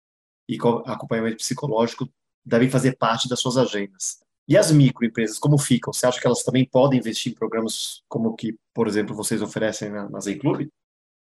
e 0.47 0.59
acompanhamento 0.85 1.39
psicológico 1.39 2.07
devem 2.45 2.69
fazer 2.69 2.99
parte 2.99 3.27
das 3.27 3.41
suas 3.41 3.57
agendas. 3.57 4.19
E 4.47 4.55
as 4.55 4.71
microempresas, 4.71 5.39
como 5.39 5.57
ficam? 5.57 5.95
Você 5.95 6.07
acha 6.07 6.21
que 6.21 6.27
elas 6.27 6.43
também 6.43 6.69
podem 6.69 6.99
investir 6.99 7.33
em 7.33 7.35
programas 7.35 8.03
como 8.07 8.37
que, 8.37 8.55
por 8.75 8.87
exemplo, 8.87 9.17
vocês 9.17 9.41
oferecem 9.41 9.89
na, 9.89 10.11
na 10.11 10.21
Zen 10.21 10.39
Club? 10.39 10.69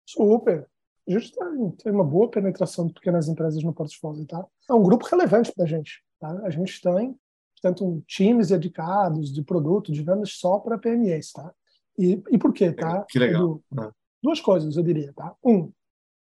Super. 0.08 0.66
A 1.06 1.12
gente 1.12 1.34
tem 1.84 1.92
uma 1.92 2.06
boa 2.06 2.32
penetração 2.32 2.88
de 2.88 2.94
pequenas 2.94 3.28
empresas 3.28 3.62
no 3.62 3.74
portfólio, 3.74 4.26
tá? 4.26 4.48
É 4.70 4.74
um 4.74 4.82
grupo 4.82 5.06
relevante 5.06 5.52
para 5.52 5.66
a 5.66 5.68
gente, 5.68 6.02
tá? 6.18 6.32
A 6.46 6.50
gente 6.50 6.80
tem, 6.80 7.14
portanto, 7.62 7.86
um, 7.86 8.02
times 8.08 8.48
dedicados 8.48 9.34
de 9.34 9.44
produto, 9.44 9.92
de 9.92 10.02
vendas 10.02 10.32
só 10.32 10.60
para 10.60 10.78
PMEs, 10.78 11.34
tá? 11.34 11.54
E, 11.98 12.22
e 12.32 12.38
por 12.38 12.54
quê, 12.54 12.72
tá? 12.72 13.06
Que 13.10 13.20
legal. 13.20 13.62
Ah. 13.78 13.92
Duas 14.22 14.40
coisas, 14.40 14.76
eu 14.76 14.84
diria, 14.84 15.14
tá? 15.14 15.36
Um, 15.44 15.72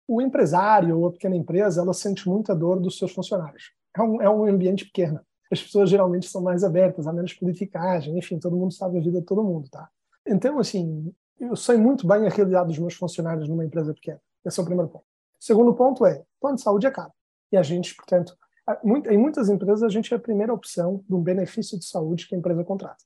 o 0.07 0.21
empresário 0.21 0.97
ou 0.97 1.07
a 1.07 1.11
pequena 1.11 1.35
empresa, 1.35 1.81
ela 1.81 1.93
sente 1.93 2.27
muita 2.27 2.55
dor 2.55 2.79
dos 2.79 2.97
seus 2.97 3.11
funcionários. 3.11 3.71
É 3.95 4.01
um, 4.01 4.21
é 4.21 4.29
um 4.29 4.45
ambiente 4.45 4.85
pequeno. 4.85 5.19
As 5.51 5.61
pessoas 5.61 5.89
geralmente 5.89 6.27
são 6.27 6.41
mais 6.41 6.63
abertas, 6.63 7.07
há 7.07 7.13
menos 7.13 7.33
politicagem, 7.33 8.17
enfim, 8.17 8.37
todo 8.37 8.55
mundo 8.55 8.73
sabe 8.73 8.97
a 8.97 9.01
vida 9.01 9.19
de 9.19 9.25
todo 9.25 9.43
mundo, 9.43 9.69
tá? 9.69 9.89
Então, 10.25 10.59
assim, 10.59 11.13
eu 11.39 11.55
sei 11.55 11.77
muito 11.77 12.05
bem 12.05 12.27
a 12.27 12.29
realidade 12.29 12.67
dos 12.67 12.79
meus 12.79 12.93
funcionários 12.93 13.47
numa 13.47 13.65
empresa 13.65 13.93
pequena. 13.93 14.21
Esse 14.45 14.59
é 14.59 14.63
o 14.63 14.65
primeiro 14.65 14.89
ponto. 14.89 15.05
O 15.39 15.43
segundo 15.43 15.73
ponto 15.73 16.05
é, 16.05 16.23
plano 16.39 16.57
de 16.57 16.61
saúde 16.61 16.87
é 16.87 16.91
caro. 16.91 17.11
E 17.51 17.57
a 17.57 17.63
gente, 17.63 17.95
portanto, 17.95 18.35
em 18.83 19.17
muitas 19.17 19.47
empresas 19.47 19.83
a 19.83 19.89
gente 19.89 20.13
é 20.13 20.17
a 20.17 20.19
primeira 20.19 20.53
opção 20.53 21.03
de 21.07 21.15
um 21.15 21.21
benefício 21.21 21.79
de 21.79 21.85
saúde 21.85 22.27
que 22.27 22.35
a 22.35 22.37
empresa 22.37 22.63
contrata. 22.63 23.03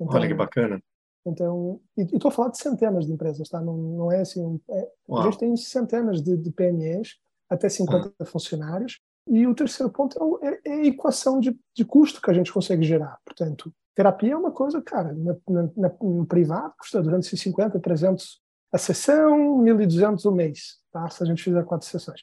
Então, 0.00 0.16
Olha 0.16 0.28
que 0.28 0.34
bacana. 0.34 0.80
Então, 1.26 1.80
e 1.96 2.02
estou 2.02 2.30
a 2.30 2.32
falar 2.32 2.48
de 2.48 2.58
centenas 2.58 3.06
de 3.06 3.12
empresas, 3.12 3.48
tá? 3.48 3.60
Não, 3.60 3.76
não 3.76 4.12
é 4.12 4.20
assim. 4.20 4.60
É, 4.70 4.88
a 5.12 5.22
gente 5.24 5.38
tem 5.38 5.56
centenas 5.56 6.22
de, 6.22 6.36
de 6.36 6.50
PMEs, 6.50 7.16
até 7.48 7.68
50 7.68 8.12
ah. 8.18 8.24
funcionários. 8.24 8.98
E 9.26 9.46
o 9.46 9.54
terceiro 9.54 9.92
ponto 9.92 10.40
é, 10.42 10.48
é, 10.48 10.60
é, 10.64 10.72
a 10.80 10.86
equação 10.86 11.38
de, 11.38 11.58
de 11.74 11.84
custo 11.84 12.20
que 12.20 12.30
a 12.30 12.34
gente 12.34 12.52
consegue 12.52 12.82
gerar. 12.82 13.18
Portanto, 13.24 13.72
terapia 13.94 14.32
é 14.32 14.36
uma 14.36 14.50
coisa, 14.50 14.80
cara, 14.80 15.12
na, 15.12 15.36
na, 15.76 15.92
no 16.00 16.26
privado 16.26 16.74
custa 16.78 17.02
250, 17.02 17.78
300 17.78 18.40
a 18.72 18.78
sessão, 18.78 19.62
1.200 19.62 20.24
o 20.24 20.32
mês, 20.32 20.78
tá? 20.92 21.08
Se 21.10 21.22
a 21.22 21.26
gente 21.26 21.42
fizer 21.42 21.64
quatro 21.64 21.86
sessões. 21.86 22.20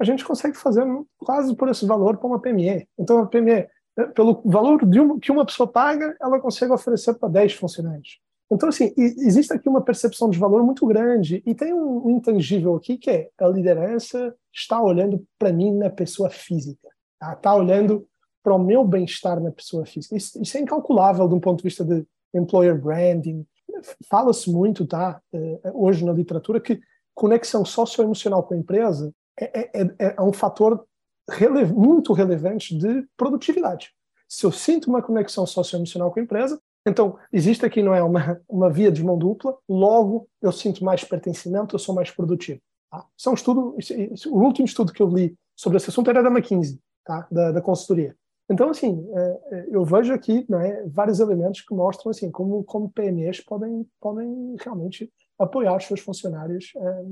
A 0.00 0.04
gente 0.04 0.24
consegue 0.24 0.56
fazer 0.56 0.84
quase 1.18 1.54
por 1.54 1.68
esse 1.68 1.86
valor 1.86 2.16
para 2.16 2.26
uma 2.26 2.40
PME. 2.40 2.88
Então, 2.98 3.18
a 3.18 3.26
PME 3.26 3.68
é, 3.96 4.06
pelo 4.14 4.42
valor 4.44 4.82
uma, 4.82 5.20
que 5.20 5.30
uma 5.30 5.44
pessoa 5.44 5.70
paga, 5.70 6.16
ela 6.20 6.40
consegue 6.40 6.72
oferecer 6.72 7.14
para 7.14 7.28
10 7.28 7.54
funcionários. 7.54 8.18
Então, 8.52 8.68
assim, 8.68 8.92
existe 8.96 9.52
aqui 9.52 9.68
uma 9.68 9.80
percepção 9.80 10.28
de 10.28 10.38
valor 10.38 10.62
muito 10.62 10.86
grande 10.86 11.42
e 11.46 11.54
tem 11.54 11.72
um 11.72 12.10
intangível 12.10 12.76
aqui 12.76 12.98
que 12.98 13.10
é 13.10 13.30
a 13.38 13.48
liderança 13.48 14.34
está 14.52 14.80
olhando 14.80 15.24
para 15.38 15.52
mim 15.52 15.72
na 15.74 15.88
pessoa 15.88 16.28
física, 16.28 16.88
está 17.14 17.34
tá 17.34 17.54
olhando 17.54 18.06
para 18.42 18.54
o 18.54 18.58
meu 18.58 18.84
bem-estar 18.84 19.40
na 19.40 19.50
pessoa 19.50 19.86
física. 19.86 20.14
Isso, 20.14 20.40
isso, 20.40 20.56
é 20.58 20.60
incalculável 20.60 21.26
de 21.26 21.34
um 21.34 21.40
ponto 21.40 21.58
de 21.58 21.64
vista 21.64 21.84
de 21.84 22.04
employer 22.34 22.78
branding. 22.78 23.46
Fala-se 24.10 24.50
muito, 24.50 24.86
tá, 24.86 25.20
eh, 25.32 25.72
hoje 25.72 26.04
na 26.04 26.12
literatura, 26.12 26.60
que 26.60 26.78
conexão 27.14 27.64
socioemocional 27.64 28.42
com 28.42 28.52
a 28.52 28.56
empresa 28.58 29.14
é, 29.40 29.60
é, 29.60 29.82
é, 29.82 30.14
é 30.18 30.22
um 30.22 30.32
fator 30.32 30.84
rele 31.30 31.64
muito 31.64 32.12
relevante 32.12 32.76
de 32.76 33.06
produtividade. 33.16 33.90
Se 34.28 34.44
eu 34.44 34.52
sinto 34.52 34.88
uma 34.88 35.02
conexão 35.02 35.46
socioemocional 35.46 36.10
com 36.12 36.20
a 36.20 36.22
empresa, 36.22 36.60
então, 36.86 37.16
existe 37.32 37.64
aqui, 37.64 37.82
não 37.82 37.94
é, 37.94 38.02
uma, 38.02 38.40
uma 38.48 38.70
via 38.70 38.90
de 38.90 39.04
mão 39.04 39.16
dupla, 39.16 39.56
logo 39.68 40.28
eu 40.40 40.50
sinto 40.50 40.84
mais 40.84 41.04
pertencimento, 41.04 41.74
eu 41.74 41.78
sou 41.78 41.94
mais 41.94 42.10
produtivo. 42.10 42.60
Tá? 42.90 43.06
Isso 43.16 43.28
é 43.28 43.32
um 43.32 43.34
estudo, 43.34 43.76
o 44.26 44.38
último 44.40 44.66
estudo 44.66 44.92
que 44.92 45.02
eu 45.02 45.08
li 45.08 45.36
sobre 45.56 45.78
esse 45.78 45.90
assunto 45.90 46.10
era 46.10 46.22
da 46.22 46.28
McKinsey, 46.28 46.78
tá? 47.04 47.26
da, 47.30 47.52
da 47.52 47.62
consultoria. 47.62 48.16
Então, 48.50 48.68
assim, 48.68 49.06
é, 49.14 49.40
é, 49.50 49.66
eu 49.70 49.84
vejo 49.84 50.12
aqui 50.12 50.46
é, 50.52 50.86
vários 50.88 51.20
elementos 51.20 51.60
que 51.60 51.74
mostram 51.74 52.10
assim, 52.10 52.30
como, 52.30 52.62
como 52.64 52.90
PMEs 52.90 53.40
podem, 53.40 53.86
podem 54.00 54.56
realmente 54.60 55.10
apoiar 55.38 55.76
os 55.76 55.84
seus 55.84 56.00
funcionários 56.00 56.72
é, 56.76 57.02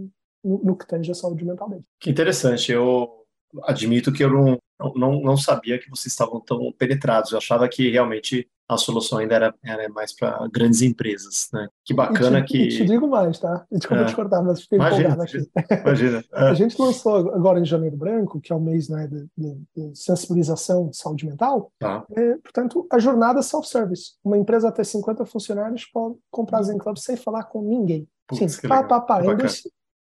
no, 0.45 0.65
no, 0.65 0.77
que 0.77 0.87
tange 0.87 1.11
a 1.11 1.15
saúde 1.15 1.45
mental 1.45 1.71
deles. 1.71 1.85
Que 1.99 2.11
interessante. 2.11 2.73
Eu 2.73 3.25
admito 3.63 4.13
que 4.13 4.23
eu 4.23 4.31
não, 4.31 4.59
não, 4.95 5.21
não 5.21 5.37
sabia 5.37 5.79
que 5.79 5.91
vocês 5.91 6.13
estavam 6.13 6.41
tão 6.41 6.73
penetrados. 6.73 7.33
Eu 7.33 7.39
achava 7.39 7.69
que 7.69 7.91
realmente 7.91 8.49
a 8.71 8.77
solução 8.77 9.19
ainda 9.19 9.35
era, 9.35 9.55
era 9.65 9.89
mais 9.89 10.15
para 10.15 10.47
grandes 10.47 10.81
empresas, 10.81 11.49
né? 11.53 11.69
Que 11.85 11.93
bacana 11.93 12.39
e 12.39 12.45
te, 12.45 12.53
que. 12.53 12.59
E 12.59 12.69
te 12.69 12.85
digo 12.85 13.09
mais, 13.09 13.39
tá? 13.39 13.67
Desculpa 13.71 14.05
é. 14.05 14.07
te 14.07 14.15
cortar, 14.15 14.43
mas 14.43 14.63
fiquei 14.63 14.79
imagina, 14.79 15.09
empolgado 15.09 15.23
aqui. 15.23 15.51
Imagina. 15.85 16.25
É. 16.33 16.49
A 16.49 16.55
gente 16.55 16.81
lançou 16.81 17.17
agora 17.17 17.59
em 17.59 17.65
Janeiro 17.65 17.97
Branco, 17.97 18.41
que 18.41 18.53
é 18.53 18.57
o 18.57 18.61
mês 18.61 18.89
né, 18.89 19.07
de, 19.09 19.27
de, 19.37 19.61
de 19.77 19.99
sensibilização 19.99 20.89
de 20.89 20.97
saúde 20.97 21.27
mental. 21.27 21.73
Tá. 21.79 22.05
É, 22.17 22.37
portanto, 22.37 22.87
a 22.91 22.99
jornada 22.99 23.43
self-service. 23.43 24.13
Uma 24.25 24.39
empresa 24.39 24.69
até 24.69 24.85
50 24.85 25.25
funcionários 25.27 25.85
pode 25.87 26.17
comprar 26.31 26.63
Zen 26.63 26.79
Club 26.79 26.97
sem 26.99 27.17
falar 27.17 27.45
com 27.45 27.63
ninguém. 27.63 28.07
Putz, 28.27 28.55
Sim, 28.55 28.69
pá, 28.69 28.85
pá, 28.85 29.01
pá. 29.01 29.21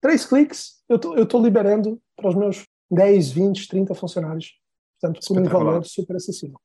três 0.01 0.25
cliques, 0.25 0.81
eu 0.89 0.99
tô, 0.99 1.11
estou 1.11 1.25
tô 1.25 1.41
liberando 1.41 1.99
para 2.15 2.29
os 2.29 2.35
meus 2.35 2.65
10, 2.91 3.31
20, 3.31 3.67
30 3.67 3.95
funcionários. 3.95 4.53
Portanto, 4.99 5.25
por 5.27 5.39
um 5.39 5.43
valor 5.43 5.86
super 5.86 6.15
acessível. 6.15 6.60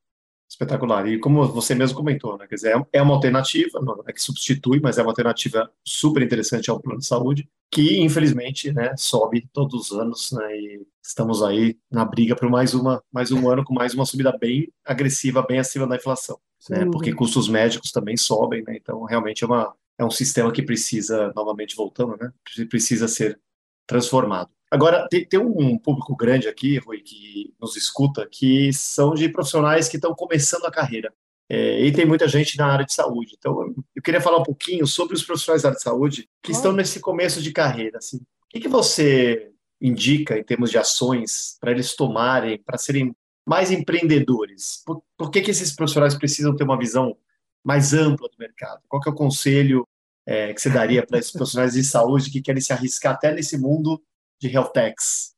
Espetacular. 0.49 1.09
E 1.09 1.19
como 1.19 1.47
você 1.47 1.75
mesmo 1.75 1.97
comentou, 1.97 2.37
né? 2.37 2.47
Quer 2.47 2.57
dizer, 2.57 2.77
é, 2.77 2.99
é 2.99 3.03
uma 3.03 3.15
alternativa, 3.15 3.81
não 3.81 4.03
é 4.07 4.13
que 4.13 4.21
substitui, 4.21 4.81
mas 4.81 4.99
é 4.99 5.03
uma 5.03 5.11
alternativa 5.11 5.71
super 5.83 6.23
interessante 6.23 6.71
ao 6.71 6.79
plano 6.79 6.99
de 6.99 7.07
saúde, 7.07 7.49
que 7.71 7.99
infelizmente, 8.01 8.71
né, 8.71 8.95
sobe 8.99 9.49
todos 9.51 9.91
os 9.91 9.99
anos, 9.99 10.31
né? 10.33 10.55
E 10.55 10.87
estamos 11.03 11.43
aí 11.43 11.79
na 11.91 12.05
briga 12.05 12.37
por 12.37 12.51
mais 12.51 12.75
uma, 12.75 13.03
mais 13.11 13.33
um 13.33 13.49
ano 13.49 13.65
com 13.65 13.73
mais 13.73 13.95
uma 13.95 14.05
subida 14.05 14.37
bem 14.39 14.71
agressiva, 14.85 15.41
bem 15.43 15.59
acima 15.59 15.87
da 15.87 15.97
inflação, 15.97 16.39
né? 16.69 16.85
Porque 16.93 17.15
custos 17.15 17.49
médicos 17.49 17.91
também 17.91 18.17
sobem, 18.19 18.63
né? 18.63 18.77
Então, 18.77 19.05
realmente 19.05 19.45
é 19.45 19.47
uma 19.47 19.75
é 19.99 20.05
um 20.05 20.11
sistema 20.11 20.53
que 20.53 20.63
precisa 20.63 21.33
novamente 21.35 21.77
voltando, 21.77 22.17
né? 22.19 22.33
Precisa 22.69 23.09
ser 23.09 23.41
transformado. 23.87 24.51
Agora, 24.73 25.07
tem, 25.07 25.23
tem, 25.27 25.39
um 25.39 25.77
público 25.77 26.17
grande 26.17 26.49
aqui, 26.49 26.79
Rui, 26.79 27.03
que 27.03 27.53
nos 27.61 27.77
escuta, 27.77 28.27
que 28.27 28.73
são 28.73 29.13
de 29.13 29.29
profissionais 29.29 29.87
que 29.87 29.97
estão 29.97 30.15
começando 30.15 30.65
a 30.65 30.71
carreira. 30.71 31.13
É, 31.47 31.85
e 31.85 31.93
tem 31.93 32.07
muita 32.07 32.27
gente 32.27 32.57
na 32.57 32.69
área 32.69 32.87
de 32.87 32.95
saúde. 32.95 33.37
Então, 33.39 33.75
eu 33.95 34.03
queria 34.03 34.19
falar 34.19 34.39
um 34.39 34.43
pouquinho 34.43 34.87
sobre 34.87 35.15
os 35.15 35.23
profissionais 35.23 35.61
da 35.61 35.69
área 35.69 35.77
de 35.77 35.83
saúde 35.83 36.27
que 36.43 36.53
estão 36.53 36.73
nesse 36.73 37.01
começo 37.01 37.43
de 37.43 37.53
carreira. 37.53 37.99
Assim. 37.99 38.17
O 38.17 38.23
que, 38.49 38.61
que 38.61 38.69
você 38.69 39.51
indica 39.79 40.39
em 40.39 40.43
termos 40.43 40.71
de 40.71 40.79
ações 40.79 41.59
para 41.61 41.71
eles 41.71 41.95
tomarem, 41.95 42.57
para 42.57 42.79
serem 42.79 43.15
mais 43.47 43.71
empreendedores? 43.71 44.83
Por, 44.87 45.03
por, 45.19 45.31
que, 45.31 45.43
que 45.43 45.51
esses 45.51 45.77
profissionais 45.77 46.15
precisam 46.15 46.57
ter 46.57 46.65
uma 46.65 46.79
visão 46.79 47.15
mais 47.63 47.93
ampla 47.93 48.27
do 48.27 48.39
mercado? 48.39 48.81
Qual 48.89 49.03
que 49.03 49.11
é 49.11 49.13
o 49.13 49.15
conselho 49.15 49.87
é, 50.25 50.55
que 50.55 50.63
você 50.63 50.71
daria 50.71 51.07
para 51.07 51.19
esses 51.19 51.33
profissionais 51.33 51.75
de 51.75 51.85
saúde 51.85 52.31
que 52.31 52.41
querem 52.41 52.63
se 52.63 52.73
arriscar 52.73 53.13
até 53.13 53.35
nesse 53.35 53.59
mundo 53.59 54.03
de 54.43 54.49
health 54.49 54.73
techs? 54.73 55.35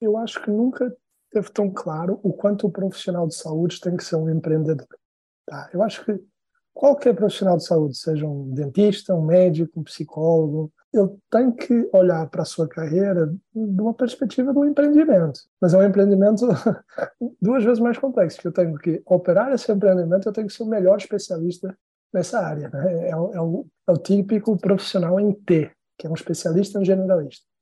Eu 0.00 0.16
acho 0.18 0.42
que 0.42 0.50
nunca 0.50 0.94
teve 1.30 1.50
tão 1.52 1.70
claro 1.70 2.18
o 2.22 2.32
quanto 2.32 2.66
o 2.66 2.70
profissional 2.70 3.28
de 3.28 3.34
saúde 3.34 3.80
tem 3.80 3.96
que 3.96 4.04
ser 4.04 4.16
um 4.16 4.28
empreendedor. 4.28 4.88
Tá? 5.46 5.70
Eu 5.72 5.82
acho 5.82 6.04
que 6.04 6.20
qualquer 6.72 7.14
profissional 7.14 7.56
de 7.56 7.64
saúde, 7.64 7.96
seja 7.96 8.26
um 8.26 8.50
dentista, 8.50 9.14
um 9.14 9.24
médico, 9.24 9.78
um 9.78 9.84
psicólogo, 9.84 10.72
ele 10.92 11.10
tem 11.30 11.50
que 11.52 11.88
olhar 11.92 12.28
para 12.28 12.42
a 12.42 12.44
sua 12.44 12.68
carreira 12.68 13.26
de 13.26 13.80
uma 13.80 13.94
perspectiva 13.94 14.52
do 14.52 14.64
empreendimento. 14.64 15.40
Mas 15.60 15.74
é 15.74 15.78
um 15.78 15.84
empreendimento 15.84 16.46
duas 17.40 17.64
vezes 17.64 17.80
mais 17.80 17.98
complexo, 17.98 18.40
que 18.40 18.48
eu 18.48 18.52
tenho 18.52 18.76
que 18.78 19.02
operar 19.06 19.52
esse 19.52 19.70
empreendimento, 19.70 20.28
eu 20.28 20.32
tenho 20.32 20.46
que 20.46 20.52
ser 20.52 20.62
o 20.64 20.68
melhor 20.68 20.98
especialista 20.98 21.76
nessa 22.12 22.40
área. 22.40 22.68
Né? 22.68 23.08
É, 23.08 23.16
o, 23.16 23.32
é, 23.32 23.40
o, 23.40 23.66
é 23.88 23.92
o 23.92 23.96
típico 23.96 24.56
profissional 24.56 25.18
em 25.18 25.32
T, 25.32 25.70
que 25.98 26.06
é 26.06 26.10
um 26.10 26.14
especialista 26.14 26.80
em 26.80 26.84
generalista 26.84 27.53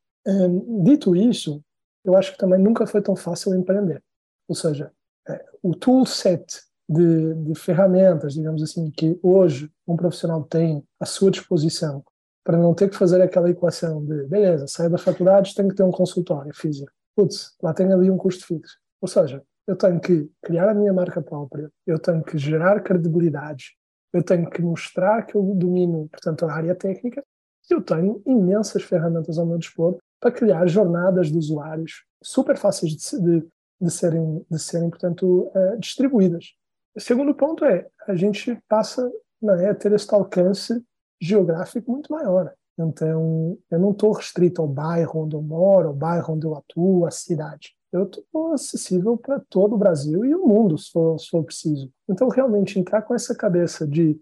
dito 0.82 1.16
isso, 1.16 1.62
eu 2.04 2.16
acho 2.16 2.32
que 2.32 2.38
também 2.38 2.58
nunca 2.58 2.86
foi 2.86 3.02
tão 3.02 3.16
fácil 3.16 3.54
empreender. 3.54 4.02
Ou 4.48 4.54
seja, 4.54 4.92
é, 5.28 5.44
o 5.62 5.74
toolset 5.74 6.44
de, 6.88 7.34
de 7.34 7.54
ferramentas, 7.54 8.34
digamos 8.34 8.62
assim, 8.62 8.90
que 8.90 9.18
hoje 9.22 9.70
um 9.86 9.96
profissional 9.96 10.42
tem 10.44 10.84
à 11.00 11.06
sua 11.06 11.30
disposição 11.30 12.04
para 12.44 12.58
não 12.58 12.74
ter 12.74 12.90
que 12.90 12.96
fazer 12.96 13.22
aquela 13.22 13.50
equação 13.50 14.04
de, 14.04 14.26
beleza, 14.26 14.66
saio 14.66 14.90
da 14.90 14.98
faculdade, 14.98 15.54
tenho 15.54 15.68
que 15.68 15.76
ter 15.76 15.84
um 15.84 15.92
consultório 15.92 16.52
físico. 16.54 16.90
Putz, 17.14 17.56
lá 17.62 17.72
tem 17.72 17.92
ali 17.92 18.10
um 18.10 18.16
custo 18.16 18.44
fixo. 18.46 18.78
Ou 19.00 19.08
seja, 19.08 19.42
eu 19.66 19.76
tenho 19.76 20.00
que 20.00 20.28
criar 20.42 20.68
a 20.68 20.74
minha 20.74 20.92
marca 20.92 21.22
própria, 21.22 21.70
eu 21.86 21.98
tenho 21.98 22.22
que 22.22 22.36
gerar 22.36 22.80
credibilidade, 22.82 23.76
eu 24.12 24.22
tenho 24.22 24.50
que 24.50 24.60
mostrar 24.60 25.22
que 25.24 25.36
eu 25.36 25.42
domino, 25.54 26.08
portanto, 26.08 26.44
a 26.46 26.52
área 26.52 26.74
técnica, 26.74 27.24
eu 27.70 27.80
tenho 27.80 28.20
imensas 28.26 28.82
ferramentas 28.82 29.38
ao 29.38 29.46
meu 29.46 29.56
dispor 29.56 29.98
para 30.22 30.30
criar 30.30 30.64
jornadas 30.68 31.32
de 31.32 31.36
usuários 31.36 32.04
super 32.22 32.56
fáceis 32.56 32.92
de, 32.92 33.20
de, 33.20 33.48
de 33.80 33.90
serem, 33.90 34.46
de 34.48 34.58
serem, 34.58 34.88
portanto, 34.88 35.50
uh, 35.52 35.76
distribuídas. 35.80 36.54
O 36.94 37.00
segundo 37.00 37.34
ponto 37.34 37.64
é, 37.64 37.88
a 38.06 38.14
gente 38.14 38.56
passa 38.68 39.10
é, 39.58 39.68
a 39.70 39.74
ter 39.74 39.90
este 39.92 40.14
alcance 40.14 40.80
geográfico 41.20 41.90
muito 41.90 42.12
maior. 42.12 42.54
Então, 42.78 43.58
eu 43.68 43.78
não 43.80 43.90
estou 43.90 44.12
restrito 44.12 44.62
ao 44.62 44.68
bairro 44.68 45.24
onde 45.24 45.34
eu 45.34 45.42
moro, 45.42 45.88
ao 45.88 45.94
bairro 45.94 46.34
onde 46.34 46.46
eu 46.46 46.54
atuo, 46.54 47.04
à 47.04 47.10
cidade. 47.10 47.74
Eu 47.92 48.04
estou 48.04 48.52
acessível 48.52 49.16
para 49.18 49.42
todo 49.50 49.74
o 49.74 49.78
Brasil 49.78 50.24
e 50.24 50.34
o 50.34 50.46
mundo, 50.46 50.78
se 50.78 50.90
for, 50.90 51.18
se 51.18 51.28
for 51.28 51.42
preciso. 51.42 51.90
Então, 52.08 52.28
realmente, 52.28 52.78
entrar 52.78 53.02
com 53.02 53.14
essa 53.14 53.34
cabeça 53.34 53.86
de 53.86 54.18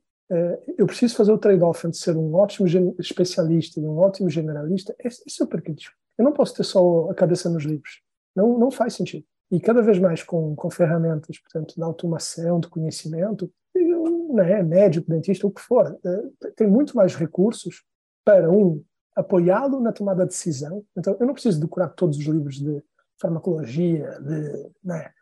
eu 0.78 0.86
preciso 0.86 1.16
fazer 1.16 1.32
o 1.32 1.38
trade-off 1.38 1.86
entre 1.86 1.98
ser 1.98 2.16
um 2.16 2.34
ótimo 2.34 2.66
especialista 2.98 3.80
e 3.80 3.84
um 3.84 3.98
ótimo 3.98 4.30
generalista, 4.30 4.94
é, 4.98 5.08
é 5.08 5.10
super 5.28 5.60
crítico. 5.60 5.96
Eu 6.16 6.24
não 6.24 6.32
posso 6.32 6.54
ter 6.54 6.64
só 6.64 7.10
a 7.10 7.14
cabeça 7.14 7.48
nos 7.50 7.64
livros. 7.64 8.00
Não, 8.34 8.58
não 8.58 8.70
faz 8.70 8.94
sentido. 8.94 9.24
E 9.50 9.58
cada 9.58 9.82
vez 9.82 9.98
mais 9.98 10.22
com, 10.22 10.54
com 10.54 10.70
ferramentas, 10.70 11.38
portanto, 11.38 11.74
de 11.74 11.82
automação, 11.82 12.60
de 12.60 12.68
conhecimento, 12.68 13.50
né, 14.32 14.62
médico, 14.62 15.10
dentista, 15.10 15.46
o 15.46 15.50
que 15.50 15.60
for, 15.60 15.98
é, 16.04 16.50
tem 16.56 16.68
muito 16.68 16.96
mais 16.96 17.16
recursos 17.16 17.82
para, 18.24 18.50
um, 18.50 18.82
apoiá-lo 19.16 19.80
na 19.80 19.92
tomada 19.92 20.22
de 20.24 20.30
decisão. 20.30 20.84
Então, 20.96 21.16
eu 21.18 21.26
não 21.26 21.34
preciso 21.34 21.60
decorar 21.60 21.88
todos 21.88 22.18
os 22.18 22.24
livros 22.24 22.58
de 22.58 22.82
farmacologia, 23.20 24.18
de 24.20 24.70
né, 24.82 25.04
eh, 25.06 25.12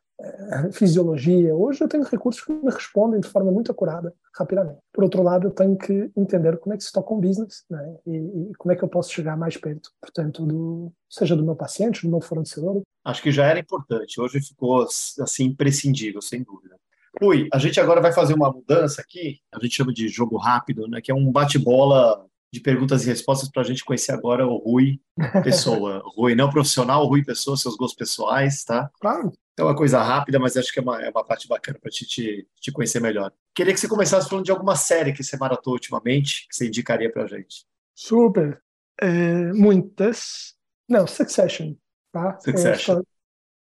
fisiologia. 0.72 1.54
Hoje 1.54 1.82
eu 1.82 1.88
tenho 1.88 2.02
recursos 2.02 2.42
que 2.44 2.52
me 2.52 2.70
respondem 2.70 3.20
de 3.20 3.28
forma 3.28 3.52
muito 3.52 3.70
acurada, 3.70 4.12
rapidamente. 4.34 4.78
Por 4.92 5.04
outro 5.04 5.22
lado, 5.22 5.46
eu 5.46 5.50
tenho 5.50 5.76
que 5.76 6.10
entender 6.16 6.58
como 6.58 6.74
é 6.74 6.76
que 6.76 6.84
se 6.84 6.92
toca 6.92 7.14
um 7.14 7.20
business 7.20 7.64
né? 7.70 7.96
e, 8.06 8.16
e, 8.16 8.52
como 8.58 8.72
é 8.72 8.76
que 8.76 8.82
eu 8.82 8.88
posso 8.88 9.12
chegar 9.12 9.36
mais 9.36 9.56
perto, 9.56 9.90
portanto, 10.00 10.44
do, 10.44 10.92
seja 11.08 11.36
do 11.36 11.44
meu 11.44 11.54
paciente, 11.54 12.02
do 12.02 12.10
meu 12.10 12.20
fornecedor. 12.20 12.82
Acho 13.04 13.22
que 13.22 13.30
já 13.30 13.46
era 13.46 13.60
importante. 13.60 14.20
Hoje 14.20 14.40
ficou 14.40 14.82
assim 15.20 15.44
imprescindível, 15.44 16.20
sem 16.20 16.42
dúvida. 16.42 16.76
Ui, 17.22 17.48
a 17.52 17.58
gente 17.58 17.80
agora 17.80 18.00
vai 18.00 18.12
fazer 18.12 18.34
uma 18.34 18.52
mudança 18.52 19.00
aqui, 19.00 19.40
a 19.52 19.58
gente 19.60 19.74
chama 19.74 19.92
de 19.92 20.08
jogo 20.08 20.36
rápido, 20.36 20.86
né? 20.86 21.00
Que 21.00 21.10
é 21.10 21.14
um 21.14 21.32
bate-bola 21.32 22.24
de 22.52 22.60
perguntas 22.60 23.04
e 23.04 23.08
respostas 23.08 23.50
para 23.50 23.62
a 23.62 23.64
gente 23.64 23.84
conhecer 23.84 24.12
agora 24.12 24.46
o 24.46 24.56
Rui 24.56 25.00
Pessoa. 25.42 26.02
Rui 26.16 26.34
não 26.34 26.50
profissional, 26.50 27.06
Rui 27.06 27.24
Pessoa, 27.24 27.56
seus 27.56 27.76
gostos 27.76 27.96
pessoais, 27.96 28.64
tá? 28.64 28.90
Claro. 29.00 29.32
É 29.56 29.62
uma 29.62 29.74
coisa 29.74 30.00
rápida, 30.00 30.38
mas 30.38 30.56
acho 30.56 30.72
que 30.72 30.78
é 30.78 30.82
uma, 30.82 31.02
é 31.02 31.10
uma 31.10 31.24
parte 31.24 31.48
bacana 31.48 31.78
para 31.80 31.90
te, 31.90 32.06
te, 32.06 32.46
te 32.60 32.70
conhecer 32.70 33.00
melhor. 33.00 33.32
Queria 33.54 33.74
que 33.74 33.80
você 33.80 33.88
começasse 33.88 34.28
falando 34.28 34.44
de 34.44 34.52
alguma 34.52 34.76
série 34.76 35.12
que 35.12 35.24
você 35.24 35.36
maratou 35.36 35.72
ultimamente, 35.72 36.46
que 36.48 36.54
você 36.54 36.66
indicaria 36.66 37.10
para 37.10 37.24
a 37.24 37.26
gente. 37.26 37.66
Super. 37.94 38.62
É, 39.00 39.52
muitas. 39.52 40.54
Não, 40.88 41.06
Succession. 41.06 41.74
Tá? 42.12 42.38
Succession. 42.40 43.02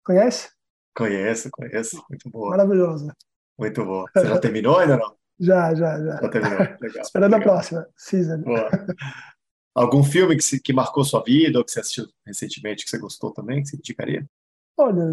Conhece? 0.04 0.50
Conheço, 0.96 1.50
conheço. 1.52 2.04
Muito 2.08 2.30
boa. 2.30 2.50
Maravilhosa. 2.50 3.14
Muito 3.58 3.84
bom. 3.84 4.04
Você 4.14 4.26
já 4.26 4.38
terminou 4.38 4.78
ainda 4.78 4.96
não? 4.96 5.16
Já, 5.40 5.74
já, 5.74 5.98
já. 5.98 6.16
Já 6.20 6.28
terminou. 6.28 6.58
Legal. 6.80 7.02
Esperando 7.02 7.32
legal. 7.32 7.40
a 7.48 7.52
próxima 7.54 7.86
season. 7.96 8.40
Boa. 8.42 8.68
Algum 9.74 10.02
filme 10.02 10.34
que, 10.36 10.42
se, 10.42 10.60
que 10.60 10.72
marcou 10.72 11.04
sua 11.04 11.22
vida 11.22 11.58
ou 11.58 11.64
que 11.64 11.70
você 11.70 11.80
assistiu 11.80 12.06
recentemente 12.26 12.84
que 12.84 12.90
você 12.90 12.98
gostou 12.98 13.32
também, 13.32 13.62
que 13.62 13.68
você 13.68 13.76
indicaria? 13.76 14.26
Olha, 14.76 15.04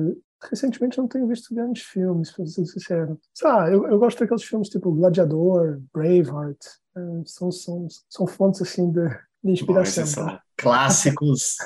recentemente 0.49 0.97
eu 0.97 1.03
não 1.03 1.07
tenho 1.09 1.27
visto 1.27 1.53
grandes 1.53 1.83
filmes, 1.83 2.31
para 2.31 2.45
ser 2.47 2.65
sincero. 2.65 3.19
Lá, 3.43 3.69
eu, 3.69 3.87
eu 3.87 3.99
gosto 3.99 4.19
daqueles 4.19 4.43
filmes 4.43 4.69
tipo 4.69 4.91
Gladiador, 4.91 5.79
Braveheart. 5.93 6.57
eh, 6.97 7.21
São, 7.25 7.51
são, 7.51 7.87
são 8.09 8.25
fontes 8.27 8.61
assim 8.61 8.91
de, 8.91 9.07
de 9.43 9.51
inspiração. 9.51 10.03
Bom, 10.23 10.25
Tá? 10.31 10.41
clássicos 10.57 11.57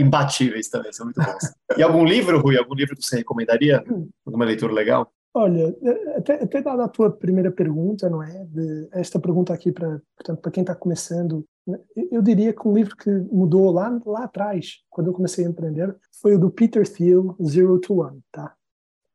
imbatíveis 0.00 0.68
também, 0.68 0.92
são 0.92 1.04
muito 1.06 1.20
bons. 1.22 1.52
E 1.76 1.82
algum 1.82 2.04
livro, 2.04 2.40
Rui? 2.40 2.56
Algum 2.56 2.74
livro 2.74 2.96
que 2.96 3.04
você 3.04 3.16
recomendaria? 3.18 3.84
Alguma 4.26 4.44
leitura 4.44 4.72
legal? 4.72 5.12
Olha, 5.38 5.72
eh, 5.82 6.16
até, 6.16 6.42
até 6.42 6.60
dada 6.60 6.84
a 6.84 6.88
tua 6.88 7.12
primeira 7.12 7.52
pergunta, 7.52 8.10
não 8.10 8.20
é? 8.20 8.44
De, 8.46 8.88
esta 8.90 9.20
pergunta 9.20 9.54
aqui 9.54 9.70
para 9.70 10.02
portanto 10.16 10.40
para 10.40 10.50
quem 10.50 10.62
está 10.62 10.74
começando, 10.74 11.46
né, 11.64 11.78
eu, 12.10 12.20
diria 12.20 12.52
que 12.52 12.66
um 12.66 12.72
livro 12.72 12.96
que 12.96 13.08
mudou 13.08 13.70
lá 13.70 14.00
lá 14.04 14.24
atrás, 14.24 14.78
quando 14.90 15.06
eu 15.06 15.12
comecei 15.12 15.46
a 15.46 15.48
empreender, 15.48 15.96
foi 16.20 16.34
o 16.34 16.40
do 16.40 16.50
Peter 16.50 16.84
Thiel, 16.88 17.36
Zero 17.40 17.78
to 17.78 18.00
One, 18.00 18.20
tá? 18.32 18.52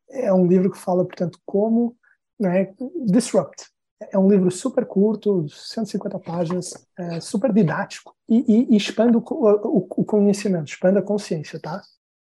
É 0.10 0.34
um 0.34 0.48
livro 0.48 0.72
que 0.72 0.78
fala, 0.78 1.04
portanto, 1.04 1.38
como 1.46 1.98
né, 2.40 2.74
disrupt. 3.06 3.66
É 4.10 4.18
um 4.18 4.30
livro 4.30 4.50
super 4.50 4.86
curto, 4.86 5.46
150 5.50 6.20
páginas, 6.20 6.88
é 6.98 7.20
super 7.20 7.52
didático 7.52 8.16
e, 8.30 8.46
e, 8.48 8.74
e 8.74 8.78
expande 8.78 9.18
o, 9.18 9.24
o, 9.30 9.78
o 9.90 10.06
conhecimento, 10.06 10.70
expande 10.70 11.00
a 11.00 11.02
consciência, 11.02 11.60
tá? 11.60 11.82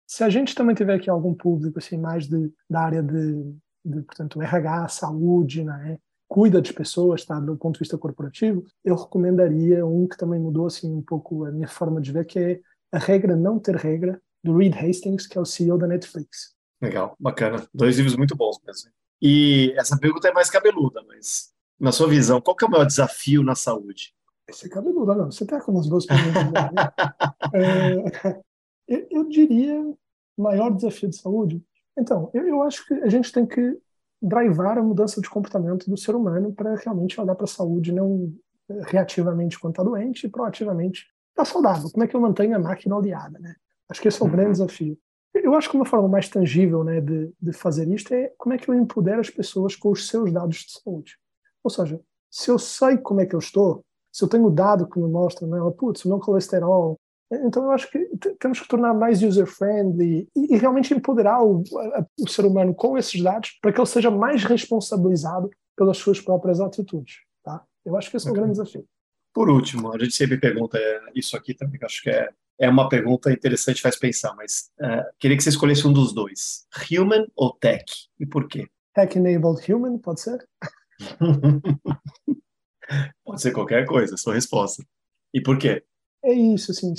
Se 0.06 0.26
a 0.26 0.30
gente 0.30 0.54
também 0.54 0.76
tiver 0.76 0.96
aqui 0.96 1.10
algum 1.10 1.34
público 1.34 1.80
assim 1.80 1.98
mais 1.98 2.28
de, 2.28 2.52
da 2.70 2.82
área 2.82 3.02
de 3.02 3.56
portanto 4.04 4.42
RH, 4.42 4.88
saúde, 4.90 5.64
né, 5.64 5.98
cuida 6.28 6.62
das 6.62 6.72
pessoas, 6.72 7.24
tá, 7.26 7.40
do 7.40 7.56
ponto 7.56 7.76
de 7.76 7.80
vista 7.80 7.98
corporativo, 7.98 8.66
eu 8.84 8.96
recomendaria 8.96 9.86
um 9.86 10.08
que 10.08 10.18
também 10.18 10.40
mudou 10.40 10.68
assim 10.68 10.94
um 10.94 11.02
pouco 11.02 11.46
a 11.46 11.52
minha 11.52 11.68
forma 11.68 12.02
de 12.02 12.12
ver, 12.12 12.26
que 12.26 12.40
é 12.40 12.60
a 12.92 12.98
regra 12.98 13.36
não 13.36 13.60
ter 13.60 13.76
regra 13.76 14.22
do 14.44 14.56
Reed 14.56 14.76
Hastings, 14.76 15.28
que 15.28 15.38
é 15.38 15.42
o 15.42 15.46
CEO 15.46 15.78
da 15.78 15.88
Netflix. 15.88 16.56
Legal, 16.82 17.16
bacana. 17.20 17.68
Dois 17.74 17.98
livros 17.98 18.16
muito 18.16 18.36
bons 18.36 18.60
mesmo. 18.66 18.92
E 19.22 19.74
essa 19.78 19.98
pergunta 19.98 20.28
é 20.28 20.34
mais 20.34 20.50
cabeluda, 20.50 21.04
mas 21.08 21.52
na 21.80 21.92
sua 21.92 22.08
visão, 22.08 22.40
qual 22.40 22.56
que 22.56 22.64
é 22.64 22.68
o 22.68 22.72
maior 22.72 22.86
desafio 22.86 23.44
na 23.44 23.56
saúde? 23.56 24.14
Esse 24.48 24.68
é 24.68 24.70
cabeludo, 24.70 25.14
não. 25.14 25.32
Você 25.32 25.46
tá 25.46 25.60
com 25.60 25.72
umas 25.72 25.88
duas 25.88 26.06
perguntas. 26.06 26.44
né? 26.44 26.72
É, 27.54 28.42
eu, 28.88 29.08
eu 29.10 29.30
diria 29.30 29.94
maior 30.38 30.70
desafio 30.74 31.10
de 31.10 31.18
saúde. 31.18 31.64
Então, 31.98 32.30
eu, 32.34 32.48
eu 32.48 32.62
acho 32.62 32.86
que 32.86 32.94
a 32.94 33.10
gente 33.10 33.32
tem 33.32 33.46
que 33.46 33.78
drivar 34.22 34.78
a 34.78 34.84
mudança 34.84 35.22
de 35.22 35.30
comportamento 35.30 35.90
do 35.90 35.98
ser 35.98 36.16
humano 36.16 36.54
para 36.54 36.76
realmente 36.76 37.20
olhar 37.20 37.36
para 37.36 37.46
a 37.46 37.48
saúde 37.48 37.92
não 37.92 38.34
reativamente 38.88 39.60
quando 39.60 39.74
está 39.74 39.84
doente 39.84 40.26
e 40.26 40.30
proativamente 40.30 41.06
está 41.30 41.46
saudável. 41.46 41.90
Como 41.90 42.04
é 42.04 42.08
que 42.08 42.16
eu 42.16 42.22
mantenho 42.22 42.56
a 42.56 42.60
máquina 42.60 42.96
oleada, 42.96 43.40
né? 43.40 43.56
Acho 43.90 44.02
que 44.02 44.08
esse 44.08 44.22
é 44.22 44.26
o 44.26 44.30
grande 44.30 44.52
desafio. 44.52 44.98
Eu 45.34 45.54
acho 45.56 45.70
que 45.70 45.76
uma 45.76 45.86
forma 45.86 46.08
mais 46.08 46.28
tangível 46.28 46.84
né, 46.84 47.00
de, 47.00 47.32
de 47.40 47.54
fazer 47.54 47.88
isto 47.90 48.14
é 48.14 48.34
como 48.38 48.54
é 48.54 48.58
que 48.58 48.70
eu 48.70 48.74
empodero 48.74 49.22
as 49.22 49.30
pessoas 49.30 49.76
com 49.76 49.92
os 49.92 50.08
seus 50.08 50.32
dados 50.32 50.58
de 50.58 50.72
saúde. 50.72 51.18
Ou 51.64 51.70
seja, 51.70 52.02
se 52.30 52.50
eu 52.50 52.58
sei 52.58 52.98
como 52.98 53.22
é 53.22 53.26
que 53.26 53.36
eu 53.36 53.40
estou, 53.40 53.84
se 54.12 54.24
eu 54.24 54.28
tenho 54.28 54.50
dado 54.50 54.88
que 54.90 55.00
me 55.00 55.08
mostra, 55.08 55.46
né, 55.48 55.58
putz, 55.78 56.04
o 56.06 56.10
meu 56.10 56.20
colesterol, 56.20 57.00
então 57.32 57.64
eu 57.64 57.72
acho 57.72 57.90
que 57.92 58.00
temos 58.40 58.60
que 58.60 58.68
tornar 58.68 58.94
mais 58.94 59.22
user-friendly 59.22 60.28
e, 60.36 60.56
e, 60.56 60.58
realmente 60.58 60.94
empoderar 60.94 61.44
o, 61.44 61.64
a, 61.94 62.06
o, 62.22 62.28
ser 62.28 62.46
humano 62.46 62.74
com 62.74 62.98
esses 62.98 63.22
dados 63.22 63.58
para 63.62 63.74
que 63.74 63.80
ele 63.80 63.88
seja 63.88 64.10
mais 64.10 64.46
responsabilizado 64.46 65.50
pelas 65.76 65.98
suas 65.98 66.22
próprias 66.22 66.62
atitudes. 66.62 67.18
Tá? 67.44 67.62
Eu 67.86 67.98
acho 67.98 68.10
que 68.10 68.18
esse 68.18 68.28
é 68.28 68.32
um 68.32 68.34
grande 68.34 68.52
desafio. 68.52 68.86
Por 69.34 69.50
último, 69.50 69.94
a 69.94 70.00
gente 70.00 70.16
sempre 70.16 70.40
pergunta 70.40 70.80
isso 71.14 71.38
aqui 71.38 71.54
também, 71.54 71.78
que 71.78 71.86
acho 71.86 72.02
que 72.02 72.10
é, 72.10 72.30
é 72.60 72.70
uma 72.70 72.90
pergunta 72.90 73.32
interessante, 73.32 73.82
faz 73.82 73.98
pensar, 73.98 74.34
mas 74.36 74.72
uh, 74.80 75.04
queria 75.20 75.38
que 75.38 75.44
você 75.44 75.50
escolhesse 75.50 75.86
um 75.86 75.94
dos 75.94 76.14
dois, 76.14 76.66
human 76.90 77.28
ou 77.36 77.54
tech, 77.54 77.86
e 78.20 78.26
por 78.26 78.48
quê? 78.48 78.68
Tech-enabled 78.96 79.72
human, 79.72 80.00
pode 80.00 80.22
ser? 80.22 80.44
pode 83.24 83.42
ser 83.42 83.52
qualquer 83.52 83.86
coisa, 83.86 84.18
sua 84.18 84.34
resposta. 84.34 84.84
E 85.32 85.40
por 85.40 85.60
quê? 85.60 85.84
É 86.24 86.34
isso, 86.34 86.72
assim, 86.72 86.94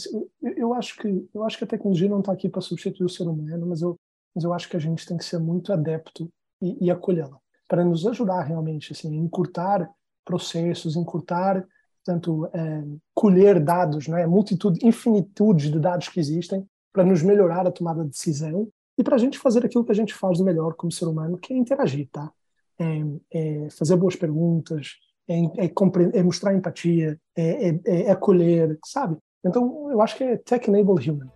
eu 0.57 0.73
acho 0.73 0.97
que 0.97 1.29
eu 1.35 1.43
acho 1.45 1.59
que 1.59 1.65
a 1.65 1.67
tecnologia 1.67 2.09
não 2.09 2.21
está 2.21 2.33
aqui 2.33 2.49
para 2.49 2.61
substituir 2.61 3.05
o 3.05 3.11
ser 3.11 3.25
humano, 3.25 3.67
mas 3.67 3.83
eu, 3.83 3.97
mas 4.35 4.45
eu 4.45 4.53
acho 4.53 4.69
que 4.69 4.77
a 4.77 4.81
gente 4.81 5.05
tem 5.05 5.17
que 5.17 5.25
ser 5.25 5.39
muito 5.39 5.73
adepto 5.73 6.31
e, 6.63 6.87
e 6.87 6.91
acolhê-la 6.91 7.39
para 7.67 7.85
nos 7.85 8.07
ajudar 8.07 8.43
realmente, 8.43 8.93
assim, 8.93 9.15
encurtar 9.15 9.91
processos, 10.25 10.97
encurtar 10.97 11.67
portanto, 12.09 12.49
é, 12.55 12.85
colher 13.15 13.63
dados, 13.63 14.09
não 14.09 14.17
é? 14.17 14.27
multitude, 14.27 14.79
infinitude 14.83 15.71
de 15.71 15.79
dados 15.79 16.09
que 16.09 16.19
existem 16.19 16.67
para 16.91 17.05
nos 17.05 17.23
melhorar 17.23 17.67
a 17.67 17.71
tomada 17.71 18.03
de 18.03 18.11
decisão 18.11 18.69
e 18.97 19.05
para 19.05 19.17
a 19.17 19.19
gente 19.19 19.39
fazer 19.39 19.65
aquilo 19.65 19.85
que 19.85 19.93
a 19.93 19.95
gente 19.95 20.15
faz 20.15 20.41
melhor 20.41 20.75
como 20.75 20.91
ser 20.91 21.05
humano, 21.05 21.37
que 21.39 21.53
é 21.53 21.57
interagir, 21.57 22.09
tá? 22.11 22.33
É, 22.79 23.03
é 23.31 23.71
fazer 23.71 23.97
boas 23.97 24.17
perguntas, 24.17 24.95
é, 25.29 25.67
é, 26.15 26.23
mostrar 26.23 26.55
empatia, 26.55 27.19
é, 27.37 28.11
acolher, 28.11 28.79
sabe? 28.85 29.17
Então, 29.45 29.89
eu 29.91 30.01
acho 30.01 30.17
que 30.17 30.25
é 30.25 30.37
tech-enabled 30.37 31.11
human. 31.11 31.29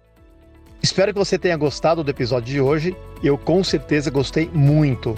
Espero 0.83 1.12
que 1.12 1.18
você 1.18 1.38
tenha 1.38 1.57
gostado 1.57 2.02
do 2.02 2.11
episódio 2.11 2.52
de 2.52 2.61
hoje. 2.61 2.96
Eu 3.22 3.38
com 3.38 3.62
certeza 3.62 4.11
gostei 4.11 4.50
muito. 4.52 5.14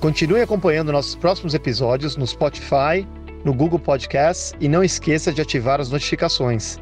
Continue 0.00 0.40
acompanhando 0.40 0.92
nossos 0.92 1.16
próximos 1.16 1.54
episódios 1.54 2.16
no 2.16 2.24
Spotify, 2.24 3.04
no 3.44 3.52
Google 3.52 3.80
Podcasts 3.80 4.54
e 4.60 4.68
não 4.68 4.84
esqueça 4.84 5.32
de 5.32 5.40
ativar 5.40 5.80
as 5.80 5.90
notificações. 5.90 6.78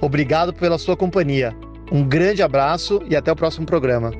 Obrigado 0.00 0.52
pela 0.52 0.78
sua 0.78 0.96
companhia. 0.96 1.54
Um 1.92 2.02
grande 2.06 2.42
abraço 2.42 3.00
e 3.08 3.14
até 3.14 3.30
o 3.30 3.36
próximo 3.36 3.64
programa. 3.64 4.10